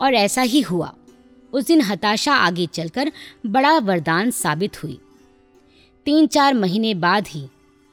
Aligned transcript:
और 0.00 0.14
ऐसा 0.14 0.42
ही 0.42 0.60
हुआ। 0.60 0.94
उस 1.52 1.66
दिन 1.66 1.80
हताशा 1.80 2.34
आगे 2.34 2.66
चलकर 2.66 3.12
बड़ा 3.46 3.78
वरदान 3.78 4.30
साबित 4.30 4.82
हुई। 4.82 4.98
तीन 6.06 6.26
चार 6.26 6.54
महीने 6.54 6.94
बाद 6.94 7.28
ही 7.28 7.46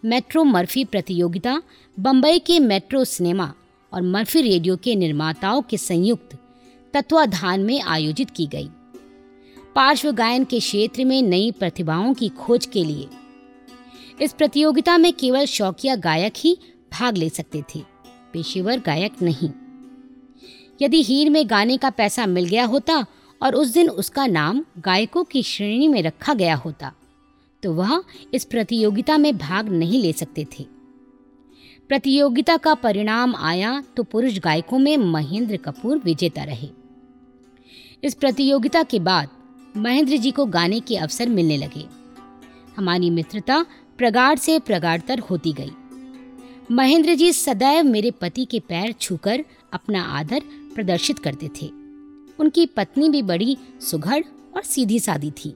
मेट्रो 0.06 0.44
मर्फी 0.44 0.86
प्रतियोगिता 0.86 1.62
बम्बई 2.00 2.40
के 2.40 2.60
मेट्रो 2.60 3.04
सिनेमा 3.04 3.54
और 3.94 4.02
मर्फी 4.02 4.42
रेडियो 4.42 4.78
के 4.78 4.96
निर्माताओं 4.96 5.62
के 5.62 5.78
संयुक्त 5.78 6.38
तत्वाधान 6.94 7.60
में 7.60 7.82
आयोजित 7.82 8.30
की 8.30 8.46
गई। 8.46 8.70
पार्श्व 9.76 10.12
गायन 10.12 10.44
के 10.44 10.60
क्षेत्र 10.60 11.06
में 11.06 11.22
नई 11.22 11.52
प्रतिभाओं 11.52 12.14
की 12.14 12.30
खोज 12.30 12.66
के 12.66 12.84
लिए 12.84 13.08
इस 14.22 14.34
प्रतियोगिता 14.34 14.98
में 14.98 15.14
केवल 15.14 15.46
शौकिया 15.46 15.96
गायक 15.96 16.34
ही 16.38 16.58
भाग 16.92 17.18
ले 17.18 17.30
सकते 17.30 17.64
थे। 17.76 17.84
पेशेवर 18.34 18.80
गायक 18.80 19.22
नहीं। 19.22 19.50
यदि 20.82 21.02
हीर 21.04 21.30
में 21.30 21.50
गाने 21.50 21.78
का 21.78 21.90
पैसा 21.90 22.26
मिल 22.26 22.46
गया 22.46 22.66
होता 22.66 23.06
और 23.42 23.56
उस 23.56 23.74
दिन 23.74 23.90
उसका 23.90 24.26
नाम 24.28 24.64
गायकों 24.80 25.24
की 25.24 25.44
श्रेणी 25.44 25.88
में 25.88 26.02
रखा 26.04 26.34
गया 26.34 26.56
होता 26.56 26.92
तो 27.64 27.74
वह 27.74 28.04
इस 28.34 28.46
प्रतियोगिता 28.46 29.18
में 29.18 29.38
भाग 29.38 29.70
नहीं 29.70 30.02
ले 30.02 30.14
सकते 30.14 30.46
थे। 30.60 30.66
प्रतियोगिता 31.90 32.56
का 32.58 32.74
परिणाम 32.74 33.36
आया 33.36 33.84
तो 33.98 34.04
पुरुष 34.04 34.38
गायकों 34.40 34.80
में 34.80 34.98
महेंद्र 34.98 35.58
कपूर 35.58 35.98
विजेता 35.98 36.44
रहे। 36.44 36.70
इस 38.04 38.14
प्रतियोगिता 38.14 38.84
के 38.84 39.00
बाद 39.00 39.30
महेंद्र 39.78 40.18
जी 40.18 40.32
को 40.32 40.46
गाने 40.46 40.80
के 40.80 40.98
अवसर 40.98 41.30
मिलने 41.30 41.58
लगे। 41.58 41.86
हमारी 42.78 43.10
मित्रता 43.10 43.66
प्रगाढ़ 43.98 44.40
से 44.40 44.58
प्रगाढ़तर 44.60 45.20
होती 45.20 45.54
गई। 45.54 45.72
महेंद्र 46.72 47.16
जी 47.16 47.32
सदैव 47.34 47.84
मेरे 47.84 48.12
पति 48.12 48.46
के 48.46 48.60
पैर 48.60 48.92
छूकर 48.92 49.46
अपना 49.74 50.04
आदर 50.20 50.42
प्रदर्शित 50.76 51.20
करते 51.20 51.50
थे। 51.62 51.68
उनकी 52.40 52.66
पत्नी 52.66 53.10
भी 53.10 53.22
बड़ी 53.22 53.58
सुघड़ 53.82 54.24
और 54.56 54.64
सीधी 54.64 55.00
सादी 55.00 55.32
थी। 55.32 55.56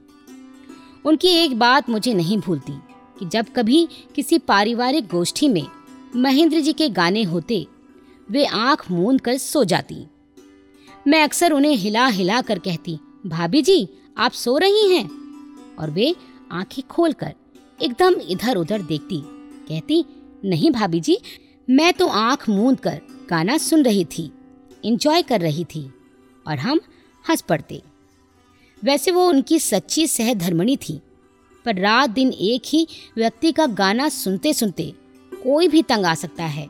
उनकी 1.05 1.27
एक 1.27 1.59
बात 1.59 1.89
मुझे 1.89 2.13
नहीं 2.13 2.37
भूलती 2.37 2.73
कि 3.19 3.25
जब 3.25 3.45
कभी 3.55 3.87
किसी 4.15 4.37
पारिवारिक 4.37 5.07
गोष्ठी 5.07 5.47
में 5.47 5.67
महेंद्र 6.15 6.59
जी 6.59 6.73
के 6.73 6.89
गाने 6.89 7.23
होते, 7.23 7.67
वे 8.31 8.45
आँख 8.45 8.91
मूंद 8.91 9.21
कर 9.21 9.37
सो 9.37 9.63
जाती। 9.63 10.05
मैं 11.07 11.23
अक्सर 11.23 11.51
उन्हें 11.51 11.75
हिला 11.75 12.07
हिला 12.07 12.41
कर 12.41 12.59
कहती, 12.59 12.99
भाभी 13.25 13.61
जी, 13.61 13.87
आप 14.17 14.31
सो 14.31 14.57
रही 14.57 14.95
हैं? 14.95 15.09
और 15.79 15.89
वे 15.89 16.15
आँखें 16.51 16.87
खोलकर 16.87 17.33
एकदम 17.81 18.15
इधर 18.29 18.55
उधर 18.55 18.81
देखती, 18.81 19.21
कहती, 19.69 20.05
नहीं 20.45 20.71
भाभी 20.71 20.99
जी, 20.99 21.17
मैं 21.69 21.93
तो 21.93 22.07
आँख 22.07 22.49
मूंद 22.49 22.79
कर 22.79 23.01
गाना 23.29 23.57
सुन 23.57 23.83
रही 23.83 24.05
थी। 24.05 24.31
इंजॉय 24.85 25.21
कर 25.21 25.41
रही 25.41 25.63
थी 25.65 25.89
और 26.45 26.57
हम 26.57 26.79
हंस 27.25 27.41
पड़ते। 27.41 27.81
वैसे 28.81 29.11
वो 29.11 29.27
उनकी 29.29 29.59
सच्ची 29.59 30.05
सहधर्मणी 30.07 30.75
थी, 30.79 30.99
पर 31.65 31.79
रात 31.79 32.09
दिन 32.09 32.31
एक 32.31 32.61
ही 32.65 32.87
व्यक्ति 33.17 33.51
का 33.51 33.65
गाना 33.67 34.09
सुनते 34.09 34.53
सुनते 34.53 34.93
कोई 35.31 35.67
भी 35.67 35.81
तंग 35.83 36.05
आ 36.05 36.13
सकता 36.15 36.45
है, 36.45 36.67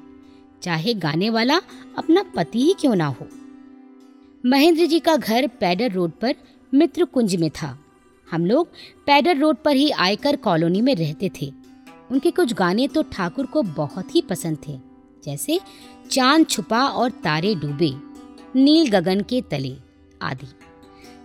चाहे 0.62 0.94
गाने 0.94 1.30
वाला 1.30 1.58
अपना 1.98 2.24
पति 2.36 2.62
ही 2.62 2.74
क्यों 2.74 2.96
ना 2.96 3.08
हो। 3.08 3.28
महेंद्र 4.44 4.86
जी 4.86 5.00
का 5.00 5.16
घर 5.18 5.48
पैडर 5.60 5.92
रोड 5.92 6.12
पर 6.12 6.36
मित्र 6.74 7.06
कुंज 7.06 7.36
में 7.36 7.50
था। 7.52 7.78
हम 8.28 8.46
लोग 8.46 8.68
पैडर 9.08 9.38
रोड 9.38 9.58
पर 9.58 9.76
ही 9.76 9.90
आयकर 9.92 10.36
कॉलोनी 10.36 10.82
में 10.82 10.94
रहते 10.96 11.32
थे। 11.42 11.52
उनके 12.12 12.32
कुछ 12.32 12.54
गाने 12.54 12.88
तो 12.88 13.04
ठाकुर 13.04 13.46
को 13.46 13.62
बहुत 13.64 14.16
ही 14.16 14.22
पसंद 14.22 14.58
थे। 14.68 14.78
जैसे 15.26 15.60
चाँद 16.12 16.48
छुपा 16.48 16.86
और 16.88 17.12
तारे 17.24 17.56
डूबे, 17.56 17.92
नील 18.56 18.90
गगन 18.90 19.22
के 19.22 19.42
तले 19.42 19.76
आदि। 20.22 20.48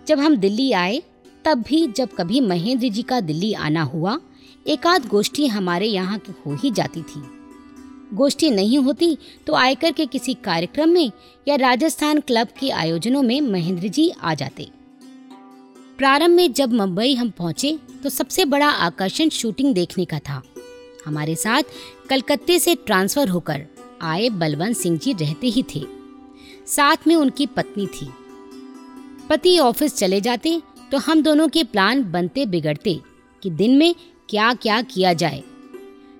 जब 0.07 0.19
हम 0.19 0.35
दिल्ली 0.35 0.71
आए, 0.71 1.01
तब 1.45 1.61
भी 1.61 1.85
जब 1.87 2.09
कभी 2.17 2.39
महेंद्र 2.41 2.89
जी 2.89 3.01
का 3.01 3.19
दिल्ली 3.19 3.53
आना 3.53 3.83
हुआ, 3.83 4.19
एकाध 4.67 5.07
गोष्ठी 5.07 5.47
हमारे 5.47 5.85
यहाँ 5.85 6.17
की 6.19 6.33
हो 6.45 6.55
ही 6.55 6.71
जाती 6.71 7.01
थी। 7.01 7.21
गोष्ठी 8.13 8.49
नहीं 8.49 8.77
होती 8.77 9.17
तो 9.47 9.53
आयकर 9.53 9.91
के 9.91 10.05
किसी 10.05 10.33
कार्यक्रम 10.33 10.89
में 10.89 11.11
या 11.47 11.55
राजस्थान 11.55 12.19
क्लब 12.19 12.47
के 12.59 12.69
आयोजनों 12.69 13.21
में 13.21 13.39
महेंद्र 13.41 13.87
जी 13.87 14.09
आ 14.21 14.33
जाते। 14.33 14.67
प्रारंभ 15.97 16.35
में 16.35 16.53
जब 16.53 16.73
मुंबई 16.73 17.13
हम 17.15 17.29
पहुँचे 17.29 17.77
तो 18.03 18.09
सबसे 18.09 18.45
बड़ा 18.45 18.69
आकर्षण 18.69 19.29
शूटिंग 19.29 19.73
देखने 19.73 20.05
का 20.05 20.19
था। 20.19 20.41
हमारे 21.05 21.35
साथ 21.35 21.63
कलकत्ते 22.09 22.59
से 22.59 22.75
ट्रांसफ़र 22.75 23.29
होकर 23.29 23.65
आए 24.01 24.29
बलवंत 24.31 24.77
सिंह 24.77 24.97
जी 24.97 25.13
रहते 25.13 25.47
ही 25.47 25.63
थे। 25.75 25.83
साथ 26.67 27.07
में 27.07 27.15
उनकी 27.15 27.45
पत्नी 27.47 27.87
थी। 27.87 28.07
पति 29.29 29.57
ऑफ़िस 29.59 29.95
चले 29.95 30.21
जाते 30.21 30.61
तो 30.91 30.97
हम 30.97 31.21
दोनों 31.21 31.47
के 31.47 31.63
प्लान 31.63 32.03
बनते 32.11 32.45
बिगड़ते 32.45 32.99
कि 33.43 33.49
दिन 33.51 33.77
में 33.77 33.93
क्या 34.29 34.53
क्या 34.53 34.81
किया 34.83 35.13
जाए। 35.13 35.43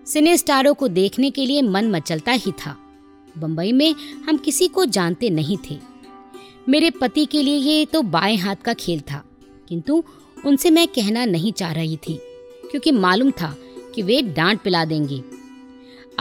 सिने 0.08 0.38
स्टारों 0.38 0.74
को 0.74 0.88
देखने 0.88 1.32
के 1.32 1.46
लिए 1.46 1.62
मन 1.62 1.90
मचलता 1.92 2.32
ही 2.32 2.52
था। 2.52 2.76
बम्बई 3.36 3.72
में 3.72 3.94
हम 4.28 4.38
किसी 4.38 4.68
को 4.68 4.86
जानते 4.88 5.30
नहीं 5.30 5.58
थे। 5.70 5.78
मेरे 6.70 6.90
पति 6.92 7.26
के 7.26 7.42
लिए 7.44 7.58
ये 7.58 7.86
तो 7.86 8.02
बाएँ 8.02 8.38
हाथ 8.38 8.56
का 8.56 8.74
खेल 8.74 9.02
था, 9.02 9.24
किंतु 9.70 10.04
उनसे 10.38 10.70
मैं 10.70 10.88
कहना 10.88 11.26
नहीं 11.26 11.52
चाह 11.54 11.72
रही 11.72 11.98
थी, 11.98 12.20
क्योंकि 12.72 12.92
मालूम 12.92 13.32
था 13.32 13.56
कि 13.96 14.02
वे 14.02 14.22
डांट 14.22 14.62
पिला 14.62 14.84
देंगे। 14.86 15.24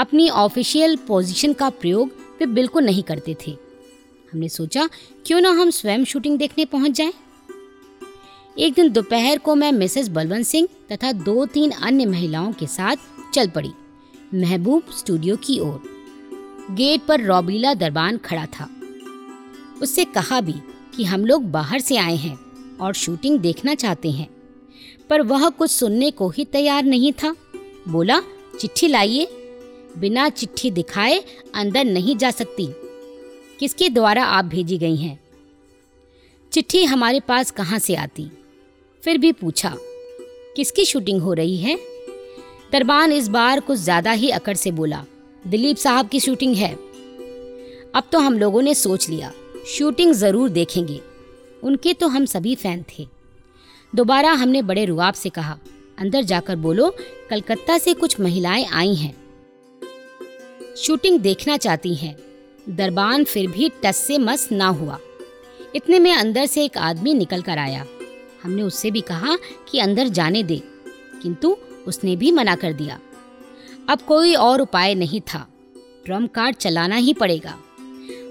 अपनी 0.00 0.28
ऑफिशियल 0.30 0.96
पोजीशन 0.96 1.52
का 1.52 1.68
प्रयोग 1.70 2.10
वे 2.40 2.46
बिल्कुल 2.46 2.84
नहीं 2.84 3.02
करते 3.02 3.36
थे। 3.46 3.50
हमने 4.32 4.48
सोचा, 4.48 4.88
क्यों 5.26 5.40
ना 5.40 5.50
हम 5.50 5.70
स्वयं 5.70 6.04
शूटिंग 6.04 6.38
देखने 6.38 6.64
पहुँच 6.64 6.92
जाएँ। 6.92 7.12
एक 8.56 8.74
दिन 8.74 8.90
दोपहर 8.90 9.38
को 9.38 9.54
मैं 9.54 9.70
मिसेस 9.72 10.08
बलवंत 10.08 10.46
सिंह 10.46 10.68
तथा 10.92 11.10
दो 11.12 11.44
तीन 11.46 11.70
अन्य 11.70 12.06
महिलाओं 12.06 12.52
के 12.52 12.66
साथ 12.66 12.96
चल 13.34 13.48
पड़ी, 13.48 13.70
महबूब 14.34 14.90
स्टूडियो 14.98 15.36
की 15.36 15.58
ओर। 15.58 15.82
गेट 16.70 17.02
पर 17.02 17.20
रॉबीला 17.20 17.74
दरबान 17.74 18.18
खड़ा 18.18 18.46
था। 18.46 18.68
उससे 19.82 20.04
कहा 20.04 20.40
भी 20.40 20.54
कि 20.96 21.04
हम 21.04 21.24
लोग 21.24 21.50
बाहर 21.50 21.80
से 21.80 21.96
आए 21.96 22.16
हैं 22.16 22.38
और 22.78 22.94
शूटिंग 22.94 23.38
देखना 23.38 23.74
चाहते 23.74 24.10
हैं, 24.10 24.28
पर 25.10 25.22
वह 25.22 25.48
कुछ 25.48 25.70
सुनने 25.70 26.10
को 26.10 26.28
ही 26.28 26.44
तैयार 26.44 26.84
नहीं 26.84 27.12
था। 27.12 27.34
बोला, 27.88 28.20
चिट्ठी 28.60 28.88
लाइए। 28.88 29.28
बिना 29.98 30.28
चिट्ठी 30.28 30.70
दिखाए 30.70 31.22
अंदर 31.54 31.84
नहीं 31.84 32.16
जा 32.16 32.30
सकती। 32.30 32.66
किसके 33.58 33.88
द्वारा 33.88 34.24
आप 34.24 34.44
भेजी 34.44 34.78
गई 34.78 34.96
हैं? 34.96 35.18
चिट्ठी 36.52 36.84
हमारे 36.84 37.20
पास 37.20 37.50
कहाँ 37.50 37.78
से 37.78 37.94
आती? 37.94 38.30
फिर 39.02 39.18
भी 39.18 39.32
पूछा, 39.32 39.74
किसकी 40.56 40.84
शूटिंग 40.84 41.20
हो 41.22 41.32
रही 41.32 41.56
है? 41.56 41.78
दरबान 42.72 43.12
इस 43.12 43.28
बार 43.28 43.60
कुछ 43.60 43.78
ज़्यादा 43.78 44.12
ही 44.12 44.30
अकड़ 44.30 44.56
से 44.56 44.70
बोला, 44.70 45.04
दिलीप 45.44 45.76
साहब 45.76 46.08
की 46.08 46.20
शूटिंग 46.20 46.54
है। 46.54 46.72
अब 47.94 48.08
तो 48.12 48.18
हम 48.18 48.38
लोगों 48.38 48.62
ने 48.62 48.74
सोच 48.74 49.08
लिया, 49.08 49.32
शूटिंग 49.68 50.12
ज़रूर 50.14 50.48
देखेंगे। 50.48 51.00
उनके 51.62 51.92
तो 51.94 52.08
हम 52.08 52.24
सभी 52.24 52.54
फ़ैन 52.54 52.84
थे। 52.90 53.06
दोबारा 53.92 54.32
हमने 54.32 54.62
बड़े 54.62 54.84
रुआब 54.84 55.14
से 55.14 55.28
कहा, 55.28 55.58
अंदर 55.98 56.22
जाकर 56.22 56.56
बोलो, 56.56 56.90
कलकत्ता 57.30 57.78
से 57.78 57.94
कुछ 57.94 58.20
महिलाएँ 58.20 58.66
आई 58.66 58.94
हैं। 58.94 59.14
शूटिंग 60.76 61.19
देखना 61.20 61.56
चाहती 61.56 61.94
हैं। 61.94 62.16
दरबान 62.69 63.25
फिर 63.25 63.47
भी 63.47 63.70
टस 63.84 63.97
से 63.97 64.19
मस 64.19 64.48
ना 64.53 64.69
हुआ। 64.69 64.98
इतने 65.76 65.98
में 65.98 66.12
अंदर 66.12 66.47
से 66.47 66.64
एक 66.64 66.78
आदमी 66.78 67.14
निकल 67.14 67.42
कर 67.42 67.58
आया। 67.58 67.84
हमने 68.42 68.62
उससे 68.62 68.91
भी 68.91 69.00
कहा 69.00 69.36
कि 69.70 69.78
अंदर 69.78 70.09
जाने 70.09 70.42
दे, 70.42 70.62
किंतु 71.22 71.56
उसने 71.86 72.16
भी 72.16 72.30
मना 72.30 72.54
कर 72.54 72.72
दिया। 72.72 72.98
अब 73.88 74.00
कोई 74.00 74.34
और 74.34 74.60
उपाय 74.60 74.94
नहीं 74.94 75.20
था। 75.20 75.47
ड्रम 76.06 76.26
कार्ड 76.26 76.56
चलाना 76.56 76.97
ही 76.97 77.14
पड़ेगा। 77.14 77.56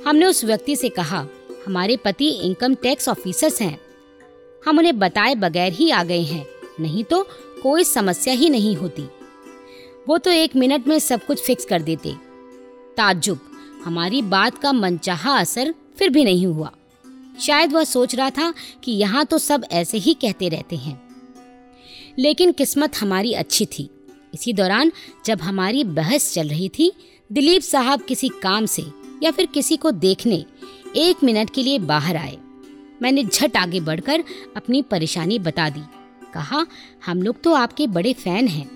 हमने 0.08 0.26
उस 0.26 0.44
व्यक्ति 0.46 0.76
से 0.76 0.90
कहा, 0.90 1.26
हमारे 1.68 1.98
पति 1.98 2.30
इनकम 2.30 2.76
टैक्स 2.76 3.10
ऑफिसर्स 3.10 3.62
हैं। 3.62 3.80
हम 4.66 4.80
उन्हें 4.80 4.98
बताए 5.00 5.36
बगैर 5.36 5.74
ही 5.74 5.90
आ 5.92 6.04
गए 6.04 6.22
हैं, 6.22 6.46
नहीं 6.80 7.04
तो 7.04 7.24
कोई 7.64 7.84
समस्या 7.84 8.34
ही 8.34 8.50
नहीं 8.50 8.76
होती। 8.76 9.04
वो 10.08 10.18
तो 10.18 10.32
एक 10.32 10.56
मिनट 10.56 10.88
में 10.88 10.98
सब 11.00 11.26
कुछ 11.26 11.42
फिक्स 11.42 11.66
कर 11.66 11.82
देते। 11.82 12.29
ताज्जुब। 12.98 13.40
हमारी 13.86 14.22
बात 14.22 14.58
का 14.58 14.72
मनचाहा 14.72 15.40
असर 15.40 15.76
फिर 16.00 16.10
भी 16.10 16.24
नहीं 16.24 16.46
हुआ। 16.46 16.72
शायद 17.42 17.74
वह 17.74 17.84
सोच 17.84 18.16
रहा 18.16 18.30
था 18.30 18.54
कि 18.84 18.92
यहाँ 18.92 19.26
तो 19.26 19.38
सब 19.38 19.66
ऐसे 19.72 19.98
ही 19.98 20.14
कहते 20.14 20.50
रहते 20.50 20.76
हैं। 20.76 21.02
लेकिन 22.20 22.52
किस्मत 22.52 22.98
हमारी 22.98 23.34
अच्छी 23.34 23.66
थी। 23.66 23.90
इसी 24.34 24.54
दौरान 24.54 24.92
जब 25.26 25.42
हमारी 25.42 25.84
बहस 25.84 26.34
चल 26.34 26.48
रही 26.48 26.70
थी, 26.70 26.92
दिलीप 27.32 27.62
साहब 27.62 28.02
किसी 28.02 28.30
काम 28.30 28.66
से 28.66 28.86
या 29.24 29.32
फिर 29.32 29.46
किसी 29.46 29.78
को 29.78 29.92
देखने 29.92 30.46
एक 30.96 31.24
मिनट 31.24 31.50
के 31.50 31.64
लिए 31.64 31.80
बाहर 31.80 32.18
आए। 32.18 32.38
मैंने 33.02 33.24
झट 33.24 33.58
आगे 33.58 33.80
बढ़कर 33.80 34.24
अपनी 34.58 34.82
परेशानी 34.82 35.40
बता 35.40 35.70
दी। 35.70 35.82
कहा, 36.34 36.66
हम 37.06 37.22
लोग 37.22 37.42
तो 37.42 37.54
आपके 37.54 37.88
बड़े 37.88 38.14
फ़ैन 38.14 38.48
हैं। 38.48 38.72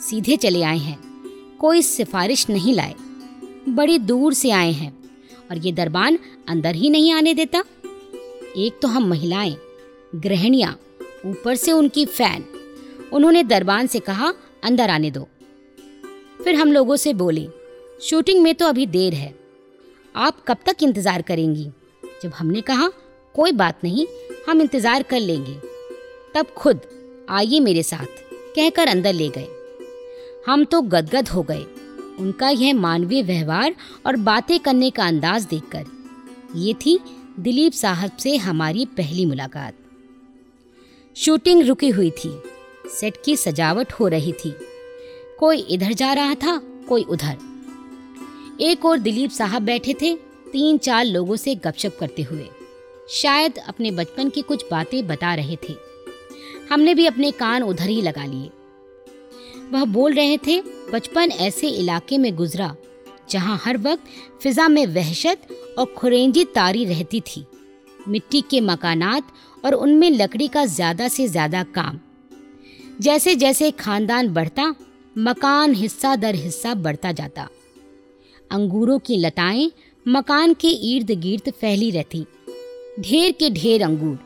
सीधे 0.00 0.36
चले 0.36 0.62
आए 0.62 0.78
हैं। 0.78 0.98
कोई 1.60 1.82
सिफारिश 1.82 2.50
नहीं 2.50 2.74
लाए। 2.74 2.94
बड़ी 3.70 3.98
दूर 3.98 4.34
से 4.34 4.50
आए 4.50 4.70
हैं 4.72 4.92
और 5.50 5.58
ये 5.58 5.72
दरबान 5.72 6.18
अंदर 6.48 6.74
ही 6.74 6.90
नहीं 6.90 7.12
आने 7.12 7.34
देता। 7.34 7.64
एक 8.56 8.78
तो 8.82 8.88
हम 8.88 9.08
महिलाएँ, 9.08 9.56
गृहणियाँ, 10.14 10.78
ऊपर 11.26 11.54
से 11.54 11.72
उनकी 11.72 12.04
फ़ैन। 12.06 12.44
उन्होंने 13.12 13.42
दरबान 13.44 13.86
से 13.86 13.98
कहा, 13.98 14.32
अंदर 14.64 14.90
आने 14.90 15.10
दो। 15.10 15.28
फिर 16.44 16.54
हम 16.54 16.72
लोगों 16.72 16.96
से 16.96 17.12
बोले, 17.14 17.48
शूटिंग 18.02 18.42
में 18.42 18.54
तो 18.54 18.66
अभी 18.66 18.86
देर 18.86 19.14
है। 19.14 19.34
आप 20.16 20.44
कब 20.48 20.56
तक 20.66 20.82
इंतज़ार 20.82 21.22
करेंगी? 21.22 21.70
जब 22.22 22.32
हमने 22.34 22.60
कहा, 22.60 22.88
कोई 23.34 23.52
बात 23.52 23.84
नहीं, 23.84 24.06
हम 24.48 24.60
इंतज़ार 24.60 25.02
कर 25.02 25.20
लेंगे। 25.20 25.54
तब 26.34 26.46
खुद 26.56 26.80
आइए 27.30 27.60
मेरे 27.60 27.82
साथ, 27.82 28.06
कहकर 28.56 28.88
अंदर 28.88 29.12
ले 29.12 29.28
गए। 29.28 29.48
हम 30.46 30.64
तो 30.64 30.80
गदगद 30.82 31.28
हो 31.28 31.42
गए। 31.42 31.64
उनका 32.20 32.48
यह 32.48 32.74
मानवीय 32.74 33.22
व्यवहार 33.22 33.74
और 34.06 34.16
बातें 34.16 34.60
करने 34.60 34.90
का 34.90 35.06
अंदाज 35.06 35.44
देखकर। 35.44 35.84
ये 36.56 36.74
थी 36.74 36.98
दिलीप 37.40 37.72
साहब 37.72 38.16
से 38.16 38.36
हमारी 38.36 38.84
पहली 38.84 39.26
मुलाकात। 39.26 39.74
शूटिंग 41.16 41.62
रुकी 41.62 41.88
हुई 41.88 42.10
थी। 42.10 42.42
सेट 43.00 43.14
की 43.24 43.36
सजावट 43.36 43.92
हो 43.92 44.08
रही 44.08 44.32
थी। 44.32 44.54
कोई 45.38 45.58
इधर 45.58 45.92
जा 45.92 46.12
रहा 46.12 46.34
था, 46.34 46.56
कोई 46.88 47.02
उधर। 47.02 47.36
एक 48.60 48.84
और 48.84 48.98
दिलीप 48.98 49.30
साहब 49.30 49.62
बैठे 49.62 49.94
थे, 49.94 50.16
तीन 50.52 50.78
चार 50.78 51.04
लोगों 51.04 51.36
से 51.36 51.54
गपशप 51.54 51.96
करते 52.00 52.22
हुए। 52.22 52.48
शायद 53.10 53.58
अपने 53.58 53.90
बचपन 53.90 54.28
की 54.28 54.42
कुछ 54.42 54.64
बातें 54.70 55.06
बता 55.06 55.34
रहे 55.34 55.56
थे। 55.56 55.74
हमने 56.72 56.94
भी 56.94 57.06
अपने 57.06 57.30
कान 57.30 57.62
उधर 57.62 57.88
ही 57.88 58.02
लगा 58.02 58.24
लिए। 58.24 58.50
वह 59.72 59.84
बोल 59.84 60.14
रहे 60.14 60.36
थे, 60.36 60.60
बचपन 60.92 61.30
ऐसे 61.30 61.68
इलाके 61.68 62.18
में 62.18 62.34
गुजरा, 62.36 62.74
जहाँ 63.30 63.60
हर 63.64 63.76
वक्त 63.76 64.04
फिजा 64.42 64.68
में 64.68 64.86
वहशत 64.86 65.46
और 65.78 65.84
खुरेंजी 65.98 66.44
तारी 66.44 66.84
रहती 66.84 67.20
थी। 67.20 67.44
मिट्टी 68.08 68.40
के 68.40 68.60
मकानात 68.60 69.32
और 69.64 69.74
उनमें 69.74 70.10
लकड़ी 70.10 70.48
का 70.48 70.64
ज़्यादा 70.64 71.08
से 71.08 71.26
ज़्यादा 71.28 71.62
काम। 71.62 71.98
जैसे 73.00 73.34
जैसे 73.34 73.70
खानदान 73.70 74.28
बढ़ता, 74.28 74.74
मकान 75.18 75.74
हिस्सा 75.74 76.16
दर 76.16 76.34
हिस्सा 76.34 76.74
बढ़ता 76.74 77.12
जाता। 77.12 77.48
अंगूरों 78.50 78.98
की 78.98 79.16
लताएँ 79.16 79.70
मकान 80.08 80.54
के 80.54 80.68
इर्द 80.68 81.10
गिर्द 81.10 81.50
फैली 81.50 81.90
रहती। 81.90 82.26
ढेर 83.00 83.32
के 83.32 83.50
ढेर 83.50 83.82
अंगूर, 83.82 84.18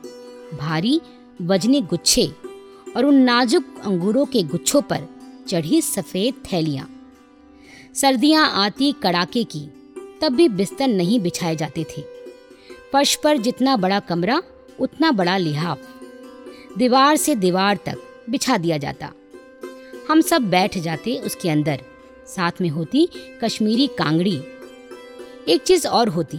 भारी, 0.60 1.00
वजनी 1.42 1.80
गुच्छे 1.80 2.26
और 2.96 3.04
उन 3.04 3.14
नाजुक 3.14 3.64
अंगूरों 3.84 4.24
के 4.24 4.42
गुच्छों 4.42 4.82
पर 4.82 5.13
चढ़ी 5.48 5.82
सफ़ेद 5.82 6.34
थैलियाँ। 6.52 6.90
सर्दियाँ 7.94 8.50
आती 8.54 8.92
कड़ाके 8.92 9.44
की, 9.44 9.66
तब 10.22 10.32
भी 10.32 10.48
बिस्तर 10.48 10.88
नहीं 10.88 11.20
बिछाए 11.20 11.56
जाते 11.56 11.84
थे। 11.84 12.02
फर्श 12.92 13.14
पर 13.14 13.38
जितना 13.38 13.76
बड़ा 13.76 14.00
कमरा, 14.00 14.42
उतना 14.80 15.12
बड़ा 15.12 15.36
लिहाफ। 15.36 15.80
दीवार 16.78 17.16
से 17.16 17.34
दीवार 17.34 17.78
तक 17.86 17.98
बिछा 18.30 18.58
दिया 18.58 18.78
जाता। 18.78 19.12
हम 20.08 20.20
सब 20.20 20.42
बैठ 20.42 20.78
जाते 20.78 21.16
उसके 21.16 21.50
अंदर। 21.50 21.80
साथ 22.26 22.52
में 22.60 22.68
होती 22.68 23.08
कश्मीरी 23.44 23.86
कांगड़ी। 23.86 24.42
एक 25.48 25.62
चीज़ 25.62 25.88
और 25.88 26.08
होती, 26.08 26.38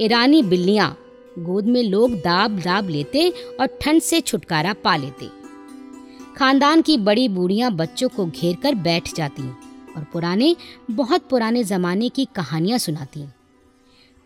ईरानी 0.00 0.42
बिल्लियाँ 0.42 0.98
गोद 1.38 1.66
में 1.66 1.82
लोग 1.82 2.14
दाब 2.14 2.58
दाब 2.58 2.88
लेते 2.88 3.30
और 3.60 3.66
ठंड 3.66 4.02
से 4.02 4.20
छुटकारा 4.20 4.72
पा 4.72 4.96
लेते। 4.96 5.35
खानदान 6.36 6.82
की 6.82 6.96
बड़ी 6.98 7.28
बूढ़ियाँ 7.28 7.70
बच्चों 7.72 8.08
को 8.08 8.24
घेर 8.26 8.56
कर 8.62 8.74
बैठ 8.74 9.14
जाती 9.14 9.42
और 9.96 10.04
पुराने, 10.12 10.54
बहुत 10.90 11.28
पुराने 11.28 11.62
जमाने 11.64 12.08
की 12.08 12.24
कहानियाँ 12.36 12.78
सुनाती 12.78 13.24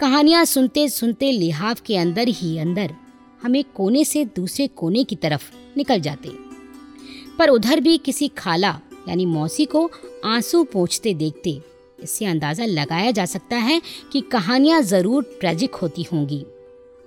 कहानियाँ 0.00 0.44
सुनते 0.44 0.88
सुनते 0.88 1.30
लिहाफ 1.32 1.80
के 1.80 1.96
अंदर 1.96 2.28
ही 2.28 2.56
अंदर 2.58 2.94
हम 3.42 3.56
एक 3.56 3.72
कोने 3.74 4.04
से 4.04 4.24
दूसरे 4.36 4.66
कोने 4.66 5.04
की 5.04 5.16
तरफ़ 5.16 5.50
निकल 5.76 6.00
जाते 6.00 6.30
पर 7.38 7.48
उधर 7.48 7.80
भी 7.80 7.96
किसी 7.98 8.28
खाला, 8.28 8.78
यानी 9.08 9.26
मौसी 9.26 9.64
को 9.64 9.90
आँसू 10.24 10.62
पोंछते 10.64 11.12
देखते 11.14 11.60
इससे 12.02 12.24
अंदाज़ा 12.24 12.64
लगाया 12.64 13.10
जा 13.10 13.24
सकता 13.24 13.56
है 13.58 13.80
कि 14.12 14.20
कहानियाँ 14.32 14.80
ज़रूर 14.82 15.22
ट्रेजिक 15.40 15.74
होती 15.74 16.02
होंगी, 16.02 16.44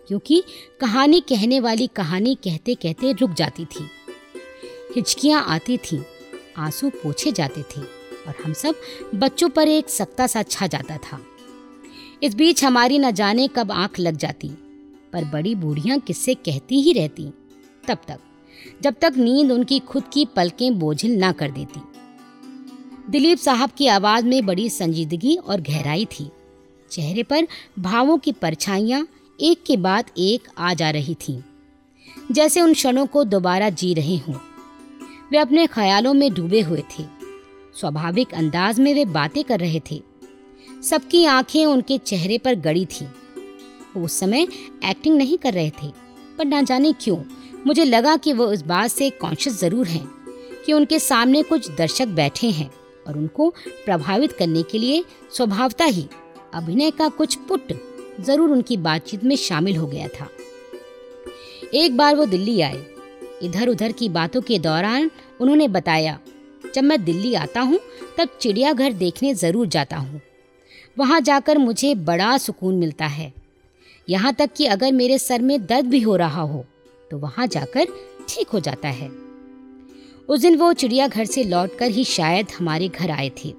क्योंकि 0.07 0.43
कहानी 0.81 1.19
कहने 1.19 1.59
वाली 1.59 1.87
कहानी 1.87 2.35
कहते 2.43 2.75
कहते 2.75 3.11
रुक 3.11 3.33
जाती 3.33 3.65
थी। 3.65 3.87
हिचकियाँ 4.95 5.45
आती 5.47 5.77
थीं, 5.77 5.99
आँसू 6.57 6.89
पोछे 6.89 7.31
जाते 7.31 7.61
थे 7.61 7.81
और 8.27 8.35
हम 8.45 8.53
सब 8.53 8.75
बच्चों 9.15 9.49
पर 9.49 9.67
एक 9.67 9.89
सख्ता 9.89 10.27
सा 10.27 10.43
छा 10.43 10.67
जाता 10.67 10.97
था। 10.97 11.21
इस 12.23 12.35
बीच 12.35 12.63
हमारी 12.63 12.99
न 12.99 13.11
जाने 13.11 13.47
कब 13.47 13.71
आँख 13.71 13.99
लग 13.99 14.17
जाती, 14.17 14.49
पर 15.13 15.25
बड़ी 15.25 15.55
बूढ़ियाँ 15.55 15.99
किस्से 15.99 16.33
कहती 16.33 16.81
ही 16.81 16.93
रहती, 16.93 17.23
तब 17.87 17.97
तक, 18.07 18.19
जब 18.81 18.95
तक 19.01 19.13
नींद 19.17 19.51
उनकी 19.51 19.79
खुद 19.79 20.03
की 20.13 20.25
पलकें 20.25 20.79
बोझिल 20.79 21.17
ना 21.17 21.31
कर 21.31 21.51
देती। 21.51 21.81
दिलीप 23.09 23.37
साहब 23.37 23.69
की 23.77 23.87
आवाज़ 23.87 24.25
में 24.25 24.45
बड़ी 24.45 24.69
संजीदगी 24.69 25.35
और 25.35 25.61
गहराई 25.61 26.05
थी। 26.05 26.31
चेहरे 26.91 27.23
पर 27.23 27.47
भावों 27.79 28.17
की 28.17 28.31
परछाइयाँ 28.31 29.07
एक 29.41 29.63
के 29.63 29.77
बाद 29.77 30.05
एक 30.17 30.47
आ 30.57 30.73
जा 30.73 30.89
रही 30.89 31.15
थीं। 31.15 31.41
जैसे 32.31 32.61
उन 32.61 32.73
क्षणों 32.73 33.05
को 33.05 33.23
दोबारा 33.23 33.69
जी 33.69 33.93
रहे 33.93 34.17
हों। 34.17 34.52
वे 35.33 35.39
अपने 35.39 35.65
ख्यालों 35.67 36.13
में 36.13 36.33
डूबे 36.33 36.61
हुए 36.61 36.81
थे। 36.81 37.03
स्वाभाविक 37.79 38.33
अंदाज 38.33 38.79
में 38.79 38.93
वे 38.93 39.05
बातें 39.05 39.43
कर 39.43 39.59
रहे 39.59 39.81
थे। 39.91 40.01
सबकी 40.83 41.25
आँखें 41.25 41.65
उनके 41.65 41.97
चेहरे 41.97 42.37
पर 42.37 42.55
गड़ी 42.55 42.85
थीं। 42.85 43.07
वो 43.95 44.03
उस 44.05 44.19
समय 44.19 44.47
एक्टिंग 44.85 45.17
नहीं 45.17 45.37
कर 45.37 45.53
रहे 45.53 45.69
थे। 45.69 45.87
पर 46.37 46.45
ना 46.45 46.61
जाने 46.61 46.93
क्यों, 46.93 47.17
मुझे 47.67 47.85
लगा 47.85 48.15
कि 48.17 48.33
वो 48.33 48.51
इस 48.51 48.61
बात 48.61 48.91
से 48.91 49.09
कॉन्शियस 49.09 49.59
ज़रूर 49.59 49.87
हैं 49.87 50.05
कि 50.65 50.73
उनके 50.73 50.99
सामने 50.99 51.43
कुछ 51.43 51.71
दर्शक 51.71 52.07
बैठे 52.07 52.49
हैं 52.49 52.71
और 53.07 53.17
उनको 53.17 53.49
प्रभावित 53.85 54.31
करने 54.31 54.63
के 54.63 54.77
लिए 54.77 55.03
स्वभावता 55.31 55.85
ही 55.85 56.07
अभिनय 56.53 56.91
का 56.91 57.09
कुछ 57.09 57.35
पुट 57.35 57.73
ज़रूर 58.21 58.49
उनकी 58.49 58.77
बातचीत 58.77 59.23
में 59.23 59.35
शामिल 59.35 59.77
हो 59.77 59.87
गया 59.87 60.07
था। 60.07 60.29
एक 61.73 61.97
बार 61.97 62.15
वो 62.15 62.25
दिल्ली 62.25 62.61
आए। 62.61 62.85
इधर 63.43 63.69
उधर 63.69 63.91
की 63.91 64.07
बातों 64.09 64.41
के 64.41 64.57
दौरान 64.59 65.09
उन्होंने 65.39 65.67
बताया, 65.67 66.17
जब 66.75 66.83
मैं 66.83 67.03
दिल्ली 67.05 67.33
आता 67.35 67.61
हूँ, 67.61 67.79
तब 68.17 68.37
चिड़ियाघर 68.41 68.93
देखने 68.93 69.33
ज़रूर 69.35 69.67
जाता 69.67 69.97
हूँ। 69.97 70.21
वहाँ 70.97 71.19
जाकर 71.21 71.57
मुझे 71.57 71.93
बड़ा 71.97 72.37
सुकून 72.37 72.75
मिलता 72.75 73.05
है। 73.07 73.31
यहाँ 74.07 74.33
तक 74.33 74.53
कि 74.57 74.65
अगर 74.65 74.91
मेरे 74.91 75.17
सर 75.17 75.41
में 75.41 75.65
दर्द 75.65 75.85
भी 75.85 75.99
हो 76.01 76.15
रहा 76.15 76.41
हो 76.41 76.65
तो 77.11 77.17
वहाँ 77.17 77.47
जाकर 77.47 77.87
ठीक 78.29 78.49
हो 78.49 78.59
जाता 78.59 78.89
है। 78.89 79.09
उस 80.29 80.39
दिन 80.39 80.55
वो 80.57 80.71
चिड़ियाघर 80.73 81.25
से 81.25 81.43
लौटकर 81.43 81.91
ही 81.91 82.03
शायद 82.05 82.47
हमारे 82.59 82.87
घर 82.89 83.11
आए 83.11 83.29
थे। 83.37 83.49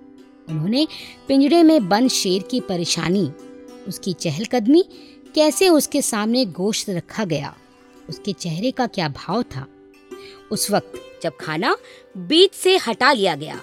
उन्होंने 0.49 0.87
पिंजड़े 1.29 1.63
में 1.63 1.89
बंद 1.89 2.11
शेर 2.11 2.43
की 2.43 2.61
परेशानी, 2.61 3.31
उसकी 3.89 4.13
चहलकदमी, 4.15 4.85
कैसे 5.35 5.69
उसके 5.69 6.03
सामने 6.03 6.45
गोश्त 6.47 6.91
रखा 6.91 7.25
गया, 7.25 7.55
उसके 8.09 8.33
चेहरे 8.35 8.71
का 8.71 8.87
क्या 8.87 9.09
भाव 9.11 9.43
था, 9.45 9.67
उस 10.53 10.71
वक्त 10.71 11.01
जब 11.25 11.37
खाना 11.41 11.77
बीच 12.17 12.55
से 12.55 12.77
हटा 12.77 13.13
लिया 13.13 13.35
गया 13.37 13.59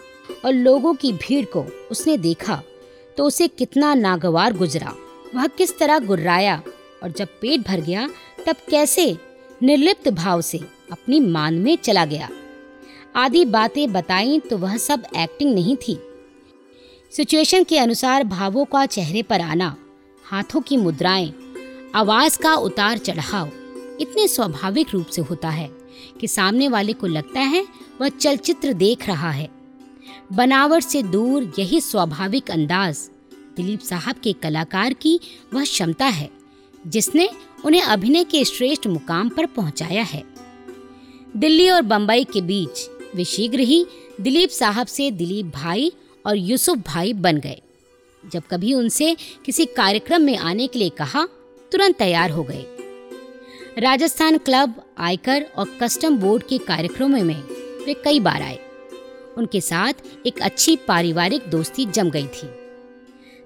और 0.45 0.53
लोगों 0.53 0.93
की 0.93 1.13
भीड़ 1.13 1.45
को 1.45 1.65
उसने 1.91 2.17
देखा 2.17 2.61
तो 3.17 3.23
उसे 3.23 3.47
कितना 3.47 3.93
नागवार 3.93 4.53
गुजरा। 4.53 4.93
वह 5.35 5.47
किस 5.47 5.77
तरह 5.79 5.99
गुर्राया 5.99 6.61
और 7.03 7.11
जब 7.11 7.27
पेट 7.41 7.67
भर 7.67 7.81
गया, 7.81 8.07
तब 8.45 8.55
कैसे 8.69 9.15
निर्लिप्त 9.61 10.09
भाव 10.09 10.41
से 10.41 10.57
अपनी 10.91 11.19
मान 11.19 11.53
में 11.53 11.75
चला 11.77 12.05
गया। 12.05 12.29
आदि 13.15 13.43
बातें 13.45 13.91
बताई 13.93 14.39
तो 14.39 14.57
वह 14.57 14.77
सब 14.77 15.03
एक्टिंग 15.17 15.53
नहीं 15.53 15.75
थी। 15.77 15.97
सिचुएशन 17.11 17.63
के 17.63 17.77
अनुसार 17.77 18.23
भावों 18.23 18.65
का 18.65 18.85
चेहरे 18.85 19.21
पर 19.21 19.41
आना, 19.41 19.75
हाथों 20.25 20.61
की 20.61 20.77
मुद्राएँ, 20.77 21.33
आवाज़ 21.95 22.37
का 22.39 22.53
उतार 22.55 22.97
चढ़ाव, 22.97 23.51
इतने 24.01 24.27
स्वाभाविक 24.27 24.93
रूप 24.93 25.07
से 25.07 25.21
होता 25.21 25.49
है। 25.49 25.69
कि 26.19 26.27
सामने 26.27 26.67
वाले 26.67 26.93
को 26.93 27.07
लगता 27.07 27.39
है 27.39 27.65
वह 28.01 28.09
चलचित्र 28.09 28.73
देख 28.73 29.07
रहा 29.07 29.31
है। 29.31 29.49
बनावट 30.33 30.83
से 30.83 31.01
दूर 31.03 31.51
यही 31.59 31.81
स्वाभाविक 31.81 32.51
अंदाज 32.51 33.09
दिलीप 33.57 33.79
साहब 33.79 34.15
के 34.15 34.33
कलाकार 34.33 34.93
की 34.93 35.19
वह 35.53 35.63
क्षमता 35.63 36.05
है, 36.05 36.29
जिसने 36.87 37.29
उन्हें 37.65 37.81
अभिनय 37.81 38.23
के 38.23 38.43
श्रेष्ठ 38.45 38.87
मुकाम 38.87 39.29
पर 39.29 39.45
पहुँचाया 39.45 40.03
है। 40.03 40.23
दिल्ली 41.37 41.69
और 41.69 41.81
बंबई 41.81 42.23
के 42.23 42.41
बीच 42.41 42.87
वे 43.15 43.23
शीघ्र 43.23 43.59
ही 43.59 43.85
दिलीप 44.21 44.49
साहब 44.49 44.87
से 44.87 45.11
दिलीप 45.11 45.45
भाई 45.45 45.91
और 46.25 46.37
यूसुफ 46.37 46.77
भाई 46.77 47.13
बन 47.13 47.37
गए। 47.37 47.61
जब 48.23 48.43
कभी 48.51 48.73
उनसे 48.73 49.15
किसी 49.45 49.65
कार्यक्रम 49.65 50.21
में 50.21 50.37
आने 50.37 50.67
के 50.67 50.79
लिए 50.79 50.89
कहा, 50.89 51.25
तुरंत 51.71 51.95
तैयार 51.95 52.31
हो 52.31 52.43
गए। 52.43 52.65
राजस्थान 53.77 54.37
क्लब 54.37 54.83
आयकर 55.01 55.45
और 55.57 55.77
कस्टम 55.81 56.17
बोर्ड 56.17 56.43
के 56.43 56.57
कार्यक्रमों 56.57 57.19
में 57.19 57.41
वे 57.85 57.93
कई 58.05 58.19
बार 58.19 58.41
आए। 58.41 58.59
उनके 59.37 59.61
साथ 59.61 60.25
एक 60.25 60.41
अच्छी 60.41 60.75
पारिवारिक 60.87 61.49
दोस्ती 61.49 61.85
जम 61.87 62.09
गई 62.09 62.27
थी। 62.27 62.49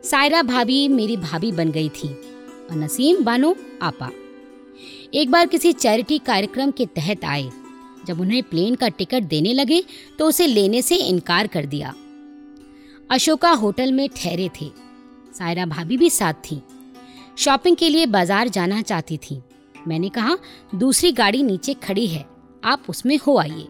सायरा 0.03 0.41
भाभी 0.43 0.87
मेरी 0.87 1.17
भाभी 1.17 1.51
बन 1.51 1.71
गई 1.71 1.89
थी 1.91 2.07
और 2.07 2.75
नसीम 2.75 3.23
बानो 3.23 3.55
आपा। 3.81 4.09
एक 5.13 5.31
बार 5.31 5.47
किसी 5.47 5.73
चैरिटी 5.73 6.17
कार्यक्रम 6.21 6.71
के 6.71 6.85
तहत 6.85 7.25
आए। 7.25 7.49
जब 8.07 8.19
उन्हें 8.21 8.41
प्लेन 8.43 8.75
का 8.75 8.87
टिकट 8.89 9.23
देने 9.25 9.53
लगे 9.53 9.83
तो 10.19 10.27
उसे 10.27 10.47
लेने 10.47 10.81
से 10.81 10.95
इनकार 10.97 11.47
कर 11.47 11.65
दिया। 11.65 11.93
अशोका 13.09 13.51
होटल 13.53 13.91
में 13.91 14.07
ठहरे 14.09 14.49
थे। 14.51 14.69
सायरा 15.33 15.65
भाभी 15.65 15.97
भी 15.97 16.09
साथ 16.09 16.33
थी। 16.43 16.61
शॉपिंग 17.37 17.75
के 17.75 17.89
लिए 17.89 18.05
बाज़ार 18.07 18.49
जाना 18.49 18.81
चाहती 18.81 19.17
थी। 19.19 19.41
मैंने 19.87 20.09
कहा, 20.09 20.37
दूसरी 20.75 21.11
गाड़ी 21.11 21.43
नीचे 21.43 21.73
खड़ी 21.73 22.05
है, 22.07 22.25
आप 22.63 22.83
उसमें 22.89 23.17
हो 23.17 23.37
आइए। 23.37 23.67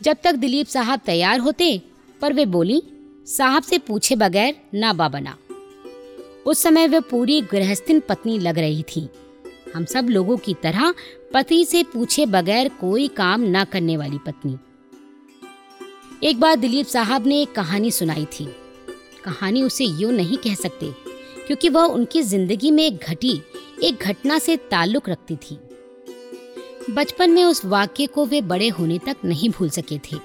जब 0.00 0.16
तक 0.24 0.34
दिलीप 0.34 0.66
साहब 0.66 1.00
तैयार 1.06 1.40
होते, 1.40 1.80
पर 2.20 2.32
वे 2.32 2.46
बोली, 2.46 2.82
साहब 3.26 3.62
से 3.62 3.78
पूछे 3.78 4.16
बगैर 4.16 4.54
ना 4.74 4.92
बना 4.92 5.36
उस 6.46 6.62
समय 6.62 6.88
वह 6.88 7.00
पूरी 7.00 7.40
गृहस्थिन 7.42 8.00
पत्नी 8.00 8.38
लग 8.38 8.58
रही 8.58 8.82
थी। 8.88 9.08
हम 9.74 9.84
सब 9.84 10.08
लोगों 10.08 10.36
की 10.36 10.54
तरह 10.54 10.94
पति 11.34 11.64
से 11.64 11.82
पूछे 11.82 12.24
बगैर 12.26 12.68
कोई 12.80 13.08
काम 13.08 13.40
ना 13.40 13.64
करने 13.64 13.96
वाली 13.96 14.18
पत्नी। 14.18 14.56
एक 16.22 16.40
बार 16.40 16.56
दिलीप 16.56 16.86
साहब 16.86 17.26
ने 17.26 17.40
एक 17.42 17.52
कहानी 17.52 17.90
सुनाई 17.90 18.24
थी। 18.32 18.44
कहानी 19.24 19.62
उसे 19.62 19.84
यूँ 19.84 20.12
नहीं 20.12 20.36
कह 20.36 20.54
सकते, 20.54 20.90
क्योंकि 21.46 21.68
वह 21.68 21.84
उनकी 21.84 22.22
ज़िंदगी 22.22 22.70
में 22.70 22.84
एक 22.84 23.04
घटी 23.04 23.40
एक 23.82 23.98
घटना 24.02 24.38
से 24.38 24.56
ताल्लुक 24.56 25.08
रखती 25.08 25.36
थी। 25.36 25.58
बचपन 26.90 27.30
में 27.30 27.44
उस 27.44 27.64
वाक्य 27.64 28.06
को 28.06 28.26
वे 28.26 28.40
बड़े 28.40 28.68
होने 28.68 28.98
तक 28.98 29.16
नहीं 29.24 29.50
भूल 29.50 29.70
सके 29.70 29.98
थे। 29.98 30.16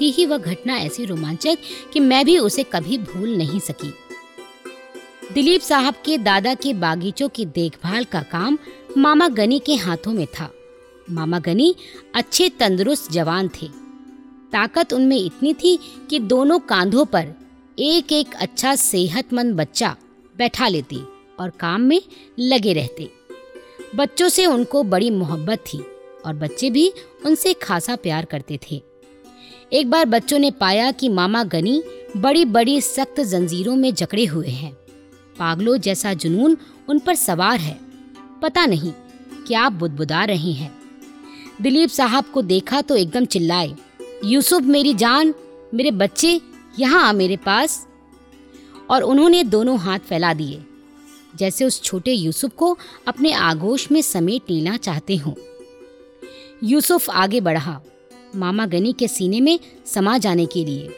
थी 0.00 0.10
ही 0.10 0.26
वह 0.26 0.38
घटना 0.38 0.76
ऐसी 0.76 1.04
रोमांचक 1.04 1.58
कि 1.92 2.00
मैं 2.00 2.24
भी 2.24 2.38
उसे 2.38 2.62
कभी 2.62 2.98
भूल 2.98 3.36
नहीं 3.36 3.60
सकी। 3.60 3.94
दिलीप 5.34 5.60
साहब 5.60 5.94
के 5.94 6.18
दादा 6.18 6.54
के 6.54 6.74
बागीचों 6.74 7.28
की 7.28 7.46
देखभाल 7.46 8.04
का 8.04 8.22
काम 8.22 8.58
मामा 8.98 9.28
गनी 9.28 9.58
के 9.58 9.74
हाथों 9.74 10.12
में 10.12 10.26
था। 10.26 10.52
मामा 11.10 11.38
गनी 11.38 11.74
अच्छे 12.14 12.48
तंदुरुस्त 12.48 13.12
जवान 13.12 13.48
थे। 13.48 13.66
ताकत 14.52 14.92
उनमें 14.92 15.18
इतनी 15.18 15.54
थी 15.54 15.78
कि 16.10 16.18
दोनों 16.18 16.58
कांधों 16.58 17.04
पर 17.04 17.34
एक 17.78 18.12
एक 18.12 18.34
अच्छा 18.34 18.74
सेहतमंद 18.74 19.54
बच्चा 19.54 19.96
बैठा 20.38 20.68
लेती। 20.68 21.00
और 21.40 21.50
काम 21.50 21.80
में 21.80 22.02
लगे 22.38 22.72
रहते। 22.72 23.10
बच्चों 23.94 24.28
से 24.28 24.46
उनको 24.46 24.82
बड़ी 24.82 25.10
मोहब्बत 25.10 25.58
थी 25.58 25.84
और 26.26 26.34
बच्चे 26.34 26.70
भी 26.70 26.92
उनसे 27.26 27.52
खासा 27.52 27.96
प्यार 27.96 28.24
करते 28.24 28.58
थे। 28.70 28.82
एक 29.72 29.90
बार 29.90 30.04
बच्चों 30.04 30.38
ने 30.38 30.50
पाया 30.50 30.90
कि 30.90 31.08
मामा 31.08 31.44
गनी 31.44 31.82
बड़ी 32.16 32.44
बड़ी 32.44 32.80
सख्त 32.80 33.20
जंजीरों 33.20 33.76
में 33.76 33.94
जकड़े 33.94 34.24
हुए 34.24 34.48
हैं। 34.48 34.74
पागलों 35.38 35.76
जैसा 35.76 36.14
जुनून 36.14 36.56
उन 36.88 36.98
पर 36.98 37.14
सवार 37.14 37.60
है। 37.60 37.80
पता 38.42 38.66
नहीं 38.66 38.92
क्या 39.46 39.68
बुदबुदा 39.68 40.24
रहे 40.24 40.52
हैं। 40.52 40.80
दिलीप 41.62 41.88
साहब 41.88 42.24
को 42.24 42.42
देखा 42.42 42.80
तो 42.80 42.96
एकदम 42.96 43.24
चिल्लाए, 43.24 43.74
यूसुफ, 44.24 44.62
मेरी 44.62 44.94
जान, 44.94 45.34
मेरे 45.74 45.90
बच्चे 45.90 46.40
यहाँ 46.78 47.08
आ 47.08 47.12
मेरे 47.12 47.36
पास। 47.36 47.86
और 48.90 49.02
उन्होंने 49.02 49.44
दोनों 49.44 49.78
हाथ 49.78 49.98
फैला 49.98 50.34
दिए। 50.34 50.64
जैसे 51.36 51.64
उस 51.64 51.82
छोटे 51.82 52.12
यूसुफ 52.12 52.50
को 52.56 52.78
अपने 53.06 53.32
आगोश 53.32 53.90
में 53.90 54.02
समेट 54.02 54.42
लेना 54.50 54.76
चाहते 54.76 55.16
हों। 55.16 55.34
यूसुफ 56.64 57.10
आगे 57.10 57.40
बढ़ा, 57.40 57.82
मामा 58.36 58.66
गनी 58.66 58.92
के 58.92 59.08
सीने 59.08 59.40
में 59.40 59.60
समा 59.86 60.18
जाने 60.18 60.46
के 60.46 60.64
लिए। 60.64 60.88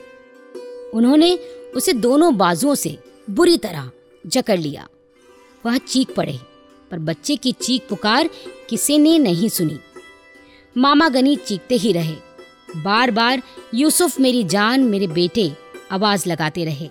उन्होंने 0.95 1.35
उसे 1.77 1.93
दोनों 1.93 2.37
बाजुओं 2.37 2.75
से 2.75 2.99
बुरी 3.31 3.59
तरह 3.59 3.91
जकड़ 4.27 4.61
लिया। 4.61 4.89
वह 5.67 5.79
चीख 5.79 6.15
पड़े, 6.15 6.39
पर 6.91 6.99
बच्चे 6.99 7.37
की 7.37 7.53
चीख 7.53 7.89
पुकार 7.89 8.31
किसी 8.69 8.99
ने 8.99 9.19
नहीं 9.19 9.49
सुनी। 9.49 9.79
मामा 10.79 11.09
गनी 11.09 11.37
चीखते 11.37 11.75
ही 11.75 11.93
रहे। 11.93 12.17
बार 12.77 13.11
बार 13.11 13.43
यूसुफ 13.75 14.21
मेरी 14.21 14.45
जान, 14.45 14.81
मेरे 14.81 15.07
बेटे 15.07 15.53
आवाज़ 15.91 16.29
लगाते 16.29 16.65
रहे। 16.65 16.89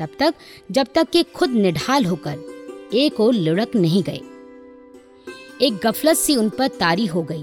तब 0.00 0.08
तक, 0.18 0.34
जब 0.70 0.86
तक 0.94 1.10
कि 1.10 1.22
खुद 1.22 1.50
निढाल 1.50 2.04
होकर 2.04 2.51
एक 2.94 3.20
और 3.20 3.34
लुढ़क 3.34 3.76
नहीं 3.76 4.02
गए। 4.02 4.20
एक 5.62 5.76
गफलत 5.76 6.16
सी 6.16 6.36
उन 6.36 6.50
पर 6.50 6.68
तारी 6.68 7.06
हो 7.06 7.22
गई। 7.22 7.40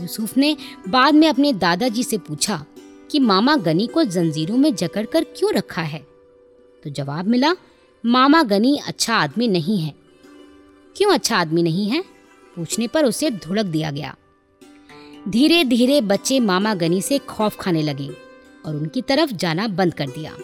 यूसुफ 0.00 0.36
ने 0.36 0.56
बाद 0.88 1.14
में 1.14 1.28
अपने 1.28 1.52
दादाजी 1.52 2.02
से 2.02 2.18
पूछा 2.18 2.66
कि, 3.10 3.18
मामा 3.18 3.56
गनी 3.56 3.86
को 3.86 4.04
जंजीरों 4.04 4.56
में 4.56 4.74
जकड़कर 4.74 5.24
क्यों 5.24 5.52
रखा 5.52 5.82
है? 5.82 6.06
तो 6.84 6.90
जवाब 6.90 7.28
मिला, 7.28 7.54
मामा 8.06 8.42
गनी 8.42 8.80
अच्छा 8.86 9.14
आदमी 9.14 9.48
नहीं 9.48 9.78
है। 9.78 9.94
क्यों 10.96 11.12
अच्छा 11.12 11.36
आदमी 11.36 11.62
नहीं 11.62 11.88
है? 11.88 12.04
पूछने 12.56 12.86
पर 12.86 13.04
उसे 13.04 13.30
धुड़क 13.30 13.66
दिया 13.66 13.90
गया। 13.90 14.16
धीरे 15.28 15.64
धीरे 15.64 16.00
बच्चे 16.00 16.40
मामा 16.40 16.74
गनी 16.74 17.02
से 17.02 17.18
खौफ 17.18 17.56
खाने 17.60 17.82
लगे 17.82 18.10
और 18.66 18.76
उनकी 18.76 19.02
तरफ़ 19.02 19.32
जाना 19.32 19.68
बंद 19.68 19.94
कर 19.94 20.06
दिया। 20.06 20.36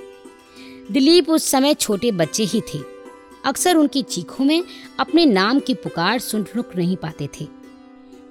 दिलीप 0.90 1.30
उस 1.30 1.44
समय 1.44 1.74
छोटे 1.74 2.10
बच्चे 2.10 2.44
ही 2.44 2.60
थे। 2.60 2.91
अक्सर 3.44 3.76
उनकी 3.76 4.02
चीखों 4.02 4.44
में 4.44 4.62
अपने 5.00 5.26
नाम 5.26 5.60
की 5.60 5.74
पुकार 5.74 6.18
सुन 6.18 6.46
रुक 6.56 6.76
नहीं 6.76 6.96
पाते 6.96 7.28
थे। 7.40 7.46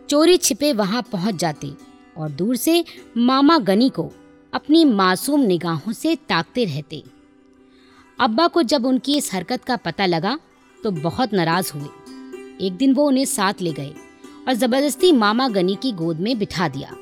चोरी 0.10 0.38
छिपे 0.38 0.72
वहाँ 0.74 1.02
पहुँच 1.12 1.36
जाते 1.36 1.72
और 2.18 2.30
दूर 2.30 2.56
से 2.56 2.84
मामा 3.18 3.58
गनी 3.60 3.90
को 3.90 4.12
अपनी 4.54 4.84
मासूम 4.86 5.42
निगाहों 5.42 5.94
से 5.94 6.16
ताकते 6.30 6.66
रहते। 6.66 7.04
अब्बा 8.20 8.48
को 8.48 8.64
जब 8.64 8.86
उनकी 8.86 9.18
इस 9.18 9.34
हरकत 9.34 9.64
का 9.64 9.76
पता 9.76 10.06
लगा 10.06 10.38
तो 10.80 10.92
बहुत 10.92 11.34
नाराज़ 11.34 11.72
हुए। 11.74 12.66
एक 12.68 12.74
दिन 12.74 12.94
वो 12.94 13.08
उन्हें 13.08 13.26
साथ 13.26 13.62
ले 13.62 13.72
गए 13.74 13.94
और 14.48 14.54
ज़बरदस्ती 14.54 15.12
मामा 15.12 15.48
गनी 15.48 15.76
की 15.76 15.92
गोद 15.92 16.20
में 16.20 16.38
बिठा 16.40 16.68
दिया। 16.68 16.96